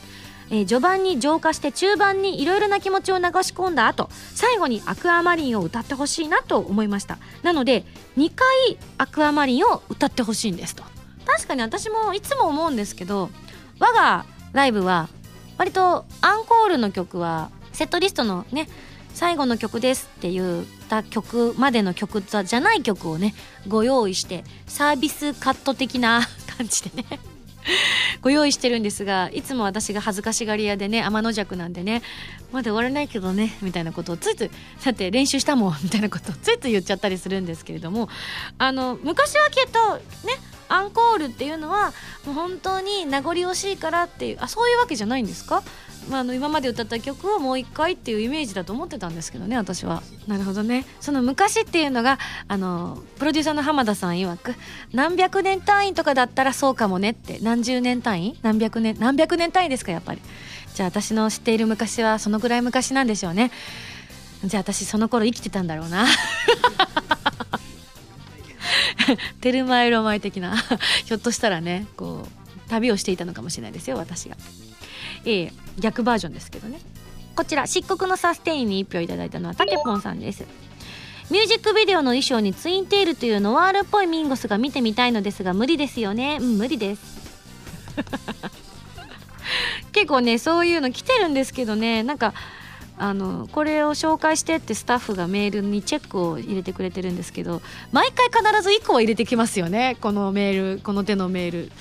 [0.49, 7.17] えー、序盤に浄化して中盤にいろいろな気持ちを流し込んだ後最後にアクアマリンを歌ってほしいなと思いました。
[7.43, 7.83] なので
[8.17, 10.83] 2回アクアマリンを歌ってほしいんですと。
[11.25, 13.29] 確かに私もいつも思うんですけど
[13.79, 15.09] 我がライブは
[15.57, 18.69] 割とアンコールの曲はセットリストのね
[19.13, 23.33] 最後の曲ですって言った曲までの曲じゃない曲をね
[23.67, 26.21] ご用意してサービスカット的な
[26.57, 27.19] 感じでね
[28.21, 32.01] ご用意してるんですがいつも私が恥ずかしがり屋でね天の弱なんでね
[32.51, 38.09] まだ終わらないけどねみたいなことをついついさて練習したもんみたいなことをついつい言っちゃったりするんですけれども
[38.57, 39.95] あの昔はきっと
[40.27, 40.33] ね
[40.67, 41.93] アンコールっていうのは
[42.25, 45.63] もう本当に名残惜しいからっていうあそういうわけじゃないんですか？
[46.09, 50.03] まあ、あの今まで歌った曲をもう一回っていうイメージだと思ってたんですけどね私は。
[50.27, 50.85] なるほどね。
[51.01, 54.53] その昔っていうのがあのプロデューサーの浜田さん曰く
[54.93, 57.39] 何百年単位とかだったらそうかもねって。
[57.41, 58.39] 何十年単位？
[58.43, 58.95] 何百年？
[58.99, 60.21] 何百年単位ですかやっぱり。
[60.75, 63.51] じゃあ私の知っている昔はそのぐらい昔なんでしょうね。
[64.43, 66.05] じゃあ私その頃生きてたんだろうな。
[69.41, 70.55] テルマエロマエ的な
[71.05, 74.35] ひょっとしたらねこう旅をしていたのかもしれないですよ私が。
[75.25, 76.79] えー、逆バージョンですけどね。
[77.35, 80.45] こちら漆黒のサステインに1票いただいたのはたけぽんさんです。
[81.29, 86.37] ミュージックビデオの衣装にツインテールというノワールっぽいミンゴスが見てみたいのですが無理ですよね。
[86.39, 87.01] うん無理です。
[89.91, 92.03] 結構ねそういうの来てるんですけどね。
[92.03, 92.33] なんか
[92.97, 99.97] あのこれを紹介してってスタッフがメールにチェックを入れてくれてるんですけど毎回必ず1個は入れてきますよね。
[99.99, 101.71] このメールこの手のメール。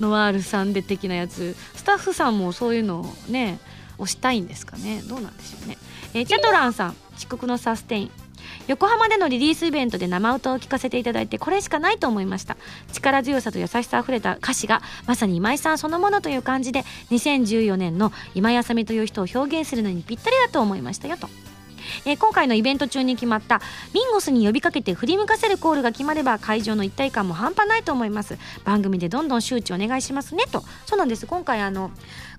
[0.00, 1.54] ノワールさんで的なやつ。
[1.74, 3.60] スタッフさんもそういうのをね
[3.98, 5.02] 押したいんですかね。
[5.06, 5.78] どうなんでしょうね、
[6.14, 6.96] えー、チャトランさん。
[7.16, 8.23] 遅刻のサステイン。
[8.66, 12.56] 横浜でのリリースイベントで生歌を聴かせていただいてこれしかないと思いました。
[12.92, 21.28] 力強さと優しさあふれた歌詞がまさに今井さんそのものという感じで2014年の今井あさみという人を表現するのにぴったりだと思いましたよと。
[22.06, 23.60] えー今回のイベント中に決まった
[23.92, 28.38] ミンゴスに呼びかけて振り向かせるコールが決まれば会場の一体感も半端ないと思います。
[28.64, 30.64] 番組でどんどん周知お願いしますねと。
[30.86, 31.26] そうなんです。
[31.26, 31.90] 今回あの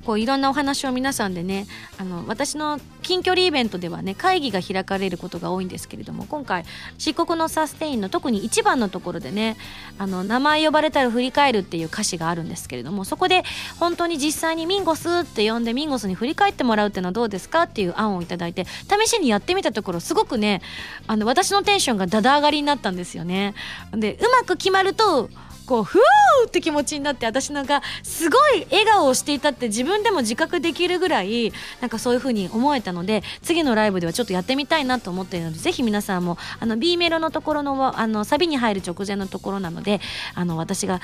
[0.05, 1.65] こういろんなお話を皆さんでね
[1.97, 6.63] あの私の近距離イベントではね会議が開かれることが多いんですけれども今回
[6.97, 9.57] 漆黒のサステインの特に1番のところでね
[9.97, 13.43] あの名前呼ばれたら振り返るっていう歌詞があるんですけれどもそこで
[13.79, 20.61] 本当に実際にミンゴスって呼んでミンゴスに振り返ってもらうっていうのはどうですかっていう案をいただいて試しにやってみたところすごくね
[21.07, 23.55] あの私のテンションがだだ上がりになったんですよね。
[23.91, 25.29] でうまく決まると
[25.65, 31.51] こうふーって気持ちになって私なんかすごい笑顔をしていたって自分でも自覚できるぐらい
[31.81, 39.99] なんかそういう風に思えたので次のライブではちょっとやってみたいなと思っているのでぜひ皆さんもあの B メロのところのあのサビに入る直前のところなので
[40.33, 41.01] あの私が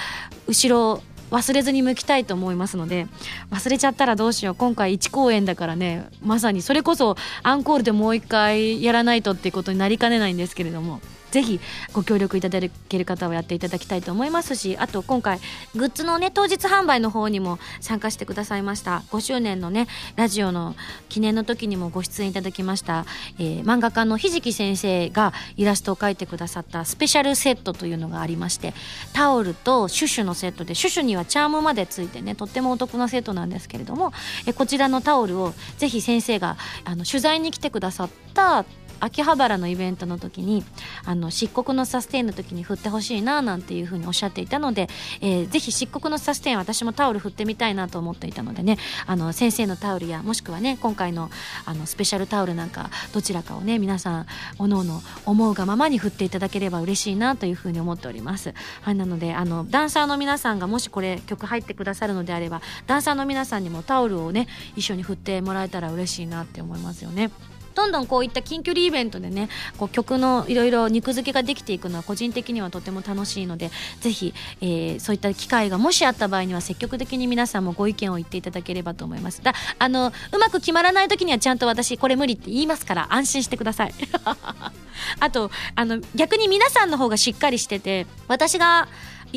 [0.47, 1.01] 後ろを
[1.31, 3.07] 忘れずに向きたいと思いますので
[3.51, 4.55] 忘れちゃったらどうしよう。
[4.55, 11.01] 今回1公演だからねまさにそれこそアンコールでもう一回やらないとっていうことになりかねないんですけれども。
[11.31, 11.59] ぜひ
[11.93, 12.59] ご協力いただ
[12.89, 15.39] ける方はやっていただきたいと思いますしあと今回
[15.75, 19.03] グッズのね当日販売の方にも参加してくださいました。
[19.11, 20.75] 5周年のねラジオの
[21.09, 23.05] 記念の時にもご出演いただきました、
[23.39, 28.73] えー漫画家のひじき先生がイラストを描いてくださったスペシャルセットというのがありまして
[29.13, 34.11] タオルとシュシュのセットでシュシュにはチャームまでついてねとってもお得なセットなんですけれども
[34.45, 38.65] えこちらのタオルをぜひ先生があの取材に来てくださった
[39.01, 40.63] 秋葉原のイベントの時に
[41.05, 44.87] あの漆黒のサステインの時に振ってほしいななんていうふうにおっしゃっていたので、
[45.21, 51.29] えーぜひ漆黒のサステイン私もタオル振ってみたいなと思っていたのでねあの先生のタオルやもしくはね今回の
[51.65, 54.25] あのスペシャルタオルなんかどちらかをね皆さん
[54.59, 58.53] おのおの思うがままに振っていただければ嬉しいなというふうに思っております。
[58.81, 67.31] はい、なのであのダンサーの皆さんがもしこれ曲入ってくださるのであればダンサーの皆さんにもタオルをね一緒に振ってもらえたら嬉しいなって思いますよね。
[67.75, 79.41] どんどんこういった近距離イベントでねこう曲のいろいろ肉付けができていくのは個人的にはとても楽しいのでぜひ、えーそういった機会がもしあった場合には積極的に皆さんもご意見を言っていただければと思います。
[79.43, 83.93] だあのうまく決まらない時にはちゃんと私これ無理って言いますから安心してください。
[85.19, 88.87] あとあの逆に皆さんの方がしっかりしてて私が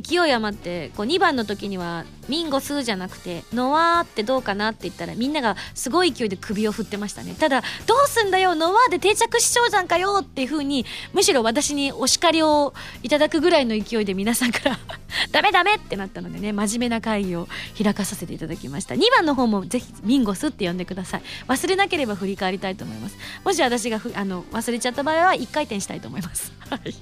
[0.01, 14.79] 勢い余ってこう2番の時には「ミンゴス」じゃなくて「ノワーってどうかな?」って言ったらみんながすごい勢いで首を振ってましたねただ「どうすんだよノワーで定着しちゃうじゃんかよ」っていう風にむしろ私にお叱りをいただくぐらいの勢いで皆さんから
[15.31, 17.49] 「ダ メダメ!」ってなったのでね真面目な会議を
[17.81, 26.95] 開かさせていただきました2番の方もぜひ「ミンゴス」って呼んでください忘れなければ振り返りたいと思いますもし私がふあの忘れちゃった場合は1回転したいと思います はい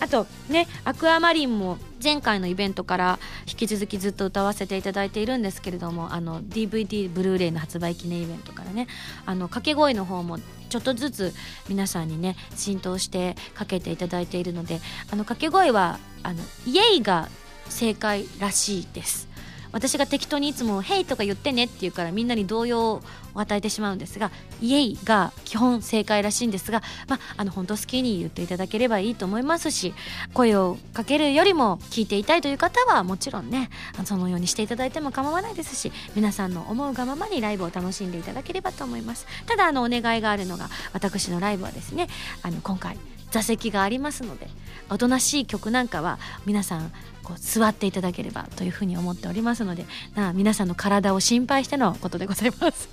[0.00, 3.18] あとねアクアマリンも前回のイベントから
[3.48, 8.86] 引き続きずっと歌わせていただいているんですけれどもあの DVD ブルーレイの発売記念イベントからね
[9.26, 10.38] あの掛け声の方も
[10.68, 11.34] ちょっとずつ
[11.68, 14.80] 皆さんにね浸透してかけていただいているので
[15.10, 17.28] あの掛け声はあのイエイが
[17.68, 19.28] 正解らしいです。
[19.70, 23.02] 私が適当にいつも「ヘイ」とか言ってねって言うからみんなに動揺
[23.38, 24.30] を与えてしまうんですが
[24.60, 29.94] 「イエイ」が基本正解らしいんですが、まあ、あの本当好きに言っていただければいいと思いますし
[30.34, 42.08] 声をかけるよりも聞いていたいという方はもちろんねあのそのようにしていただいても構わないですし皆さんの思うがままにライブを楽しんでいただければと思いますただあのお願いがあるのが私のライブはですね
[42.42, 42.96] あの今回
[43.30, 44.48] 座席がありますので
[44.90, 49.84] おとなしい曲なんかは皆さんこう座っていただければというふうに思っておりますので
[50.14, 52.88] な皆さんの体を心配してのことでございます。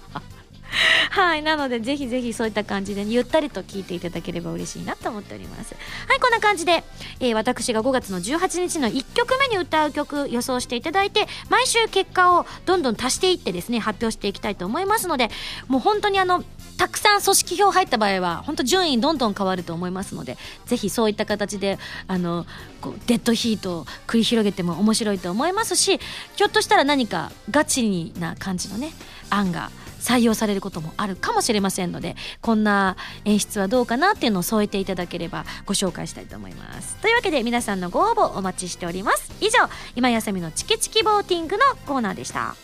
[1.11, 1.43] はい。
[1.43, 5.75] なので、ぜひぜひそういった感じで、ゆったりと聴いていただければ嬉しいなと思っております。
[6.07, 6.83] はい、こんな感じで、
[7.19, 15.29] えー私が5月の18日の1曲目に歌う曲予想していただいて、毎週結果をどんどん足していってですね、発表していきたいと思いますので、
[15.67, 16.43] もう本当にあの、
[16.77, 22.45] たくさん組織票入った場合は本当順位どんどん変わると思いますのでぜひそういった形であの
[22.81, 25.99] こうデッドヒートを繰り広げても面白いと思いますし
[26.35, 28.91] ひょっとしたら何かガチな感じのね
[29.29, 29.71] 案が
[30.05, 32.95] 採用されることもあるかもしれませんのでこんな
[33.25, 36.95] 演出はどうかなっていうのを添えていただければご紹介したいと思います。
[36.97, 39.31] というわけで皆さんのご応募お待ちしております。
[39.41, 42.55] 以上今やさみのチキチキボーティングのコーナーでした。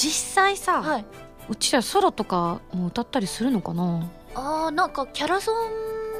[0.00, 1.04] 実際さ、はい。
[1.48, 4.06] うちらソロとかも歌ったりするのかな？
[4.34, 5.52] あーなんかキャラソ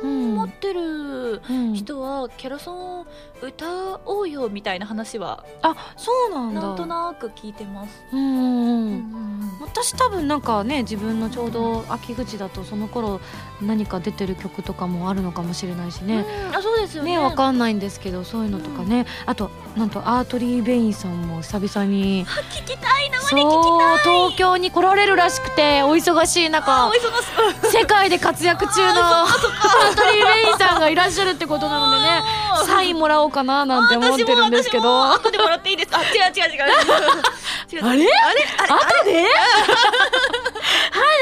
[0.02, 1.74] うんン持ってるうん。
[1.74, 3.06] 人はキャラソン
[3.42, 6.60] 歌おうよみたいな話はあそうなんだ。
[6.60, 8.02] なんとなく聞いてます。
[8.12, 13.20] うんうんううんん私多分なんかね自分のちょうど秋口だとその頃
[13.60, 17.12] 何か出てる曲とかもあるのかもしれないしね、うんあそうですよね。
[17.12, 23.98] ねわかんないんですけどそういうのとかね、あとなんとアートリー・ベインさんも久々に聞きたい生で聞きそうたい。
[24.12, 26.90] 東京に来られるらしくてお忙しいあ中。
[27.70, 32.24] 世界で活躍中の アートリー・ベインさんがいらっしゃるってことなのでね
[32.66, 35.98] サインもらおうかななんて思ってるんですけど後でもらっていいですか。
[35.98, 36.42] あ違う違う
[37.72, 37.86] 違う。
[37.86, 37.92] あれ？
[37.92, 38.08] あれ？
[38.16, 38.40] あれ？
[38.74, 39.22] 後で？
[39.22, 39.28] は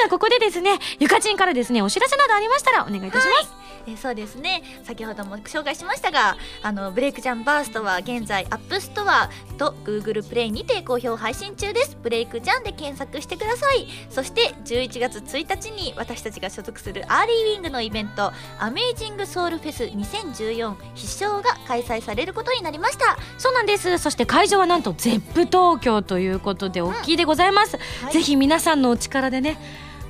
[0.07, 3.66] い、ここでですね、ゆかちんからですね、お知らせなどありましたらお願いいたします。
[3.89, 4.63] えそうですね。
[4.85, 11.97] 先ほども紹介しましたがあのブレイクジャンバーストは現在 App Store と Google プレイにて好評配信中です。
[12.03, 13.87] ブレイクジャンで検索してください。
[14.11, 23.99] そして11月1日に私たちが所属するアーリーウィングのイベントアメイジングソウルフェス2014必勝が開催されることになりました、そうなんです。
[23.99, 27.79] そして会場はなんと ZEP 東京ということで、大きいでございます。
[28.03, 28.13] はい。
[28.13, 29.59] ぜひ皆さんのお力でね、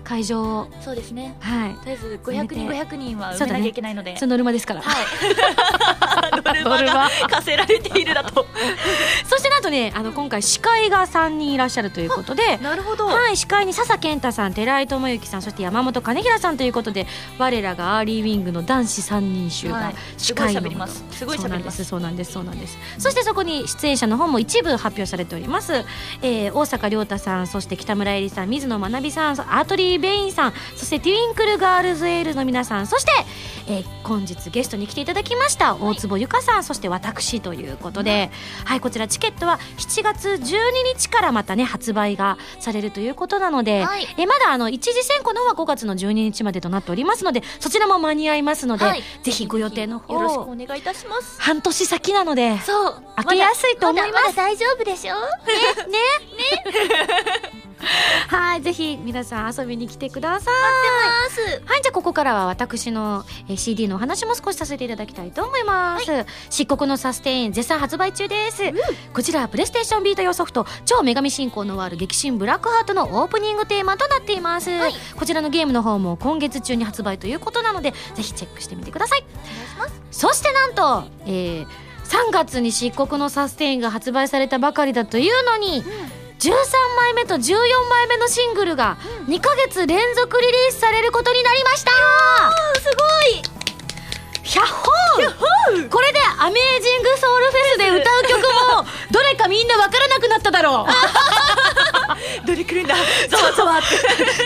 [0.06, 1.34] 会場を、そうですね。
[1.40, 1.74] はい。
[1.74, 4.80] とりあえず500人500人は埋めなきゃいけないので、そのノルマですから。
[4.80, 5.04] はい。
[6.64, 8.46] ノルマ課せられているだと。
[9.26, 13.06] そしてなんとね、あの、今回司会が3人いらっしゃるということで、なるほど。
[13.06, 19.94] はい、司会に笹健太さん、寺井智之さん、そして山本兼平さんということで、我らがアーリーウィングの男子3人衆がはい。
[20.18, 21.04] 司会のすごい喋ります。
[21.10, 21.84] すごい喋ります。
[21.84, 23.02] そうなんです、そうなんです、そうなんです。
[23.02, 25.84] そしてそこに出演者の方も一部発表されております。
[26.22, 33.12] えー大阪亮太さん、そして北村えりさん、水野まなみさん、アートリー・ベインさん、そしてティウィンクルガールズエールの皆さん、そして、
[33.68, 38.30] えー本日ゲストに来ていただきました大坪由香さん、そして私ということで、
[38.64, 40.38] はい、こちらチケットは7月12
[40.94, 44.06] 日からまたね発売がされるということなので、はい。
[44.16, 49.02] えーまだあの一次選考の方は5月の12日までとなっておりますので、そちらも間に合いますので、はい。
[49.24, 51.40] ぜひご予定の方よろしくお願いいたします。
[51.42, 53.02] 半年先なので、そう。
[53.16, 54.12] 開けやすいと思います。
[54.12, 55.14] まだまだ大丈夫でしょ？
[55.16, 55.20] ね
[55.90, 57.56] ね
[58.28, 60.54] はいぜひ皆さん遊びに来てください。
[61.28, 61.62] ます。
[61.64, 68.62] はいじゃあここからは私のえー CD のお話も少しさせていただきたいと思います、漆黒のサステイン絶賛発売中です、
[69.12, 74.94] こちらはプレイステーションビータ用ソフト超女神進行のある激震ブラックハートのオープニングテーマとなっています、はい。
[75.16, 79.24] こちらのゲームの方も今月中に発売ということなのでぜひチェックしてみてください。
[79.34, 80.00] お願いします。
[80.10, 81.66] そしてなんと、えー
[82.06, 85.82] 3月に漆黒のサステインが発売されたばかりだというのに、
[86.38, 86.50] 13
[86.96, 87.40] 枚目と14
[87.88, 91.90] 枚目のシングルが2か月連続リリースされることになりました
[92.80, 93.55] すごい。
[94.46, 95.88] ヒャッホー！
[95.88, 98.38] これでアメージングソウルフェスで歌う曲
[98.76, 100.92] もどれかみんなわからなくなっただろう。
[102.46, 102.94] どれ来るんだ？
[103.28, 103.86] ざわざわって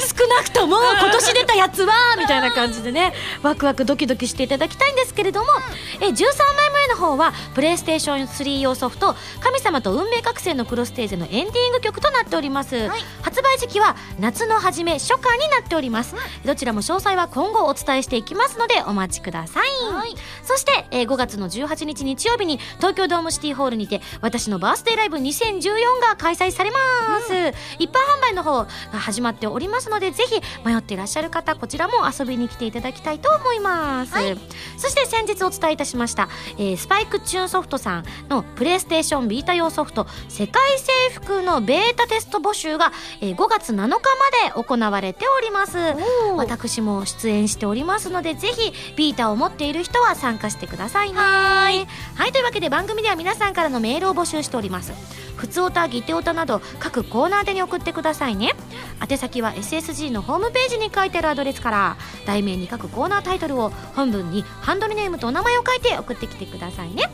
[0.00, 3.12] 少なくとも今年出たやつはみたいな感じでね。
[3.42, 5.46] ワクワクドキドキしていただきたいんですけれども。
[6.00, 6.06] え13
[6.56, 13.04] 枚目の方はプレイステーション3用ソフト「神様と運命覚醒のクロステージ」のエンディング曲となっております、はい。
[13.22, 16.14] 発売時期は夏の初め初夏になっております、
[16.46, 20.14] どちらも詳細は今後お伝えしていきますのでお待ちください、はい。
[20.44, 26.78] そして、えー5月の18日日曜日に東京ドームシティホールにて私のバースデーライブ2014が開催されま
[27.20, 27.32] す、
[27.78, 34.38] 一般販売の方が始まっておりますのでぜひ迷っていらっしゃる方こちらも遊びに来ていただきたいと思います、はい。
[34.76, 36.28] そして先日お伝えいたしました、
[36.58, 44.00] えースパイクチューンソフトさんのプレイステーションビータ用ソフト世界征服のベータテスト募集が、えー5月7日まで
[44.54, 45.78] 行われております。
[46.36, 51.18] 私も出演しておりますのでぜひビータを持っている人は参加してくださいね。
[51.18, 51.86] はい。
[52.32, 54.92] というわけで番組では皆さんからのメールを募集しております。
[55.36, 58.52] ふつおたぎておたなど各コーナー宛てに送ってくださいね。
[59.08, 67.04] 宛先は SSG のホームページに書いてあるアドレスから題名に各コーナータイトルを本文にハンドルネームとお名前を書いて送ってきてくださいね、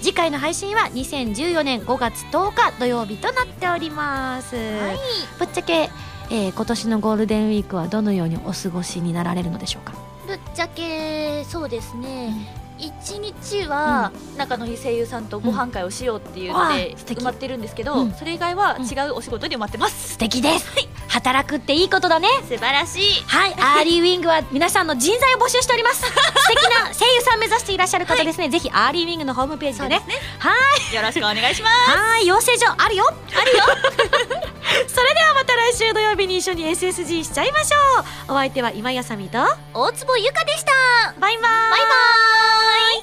[0.00, 4.98] 次回の配信は2014年5月10日土曜日となっております、はい。
[5.40, 5.90] ぶっちゃけ、
[6.30, 10.11] えー今年のゴールデンウィークはどのようにお過ごしになられるのでしょうか？
[10.26, 12.61] ぶっちゃけそうですね。
[12.82, 16.76] 一日は中野声優さんとご飯会をしようっていうのうん。
[16.76, 17.20] でわあ素敵。
[17.20, 18.12] 埋まってるんですけど、うん。
[18.12, 20.66] それ以外は違うお仕事で埋まってます、素敵です、
[21.08, 22.28] 働くっていいことだね。
[22.48, 23.22] 素晴らしい。
[23.26, 26.02] はい、アーリーウィングは皆さんの人材を募集しております。
[26.02, 26.08] 素
[26.48, 30.00] 敵な声優さん目指していらっしゃる方ですね、ぜひアーリーウィングのホームページでね。
[30.06, 30.16] ね。
[30.38, 30.50] は
[30.90, 31.90] い、よろしくお願いします。
[31.90, 33.04] はい、養成所あるよ。
[33.08, 33.64] あるよ。
[34.88, 38.32] それではまた来週土曜日に一緒に SSG しちゃいましょう。
[38.32, 39.38] お相手は今井麻美と、
[39.74, 40.72] 大坪ゆかでした。
[41.20, 41.42] バイバイ。
[41.42, 43.02] バイババイい。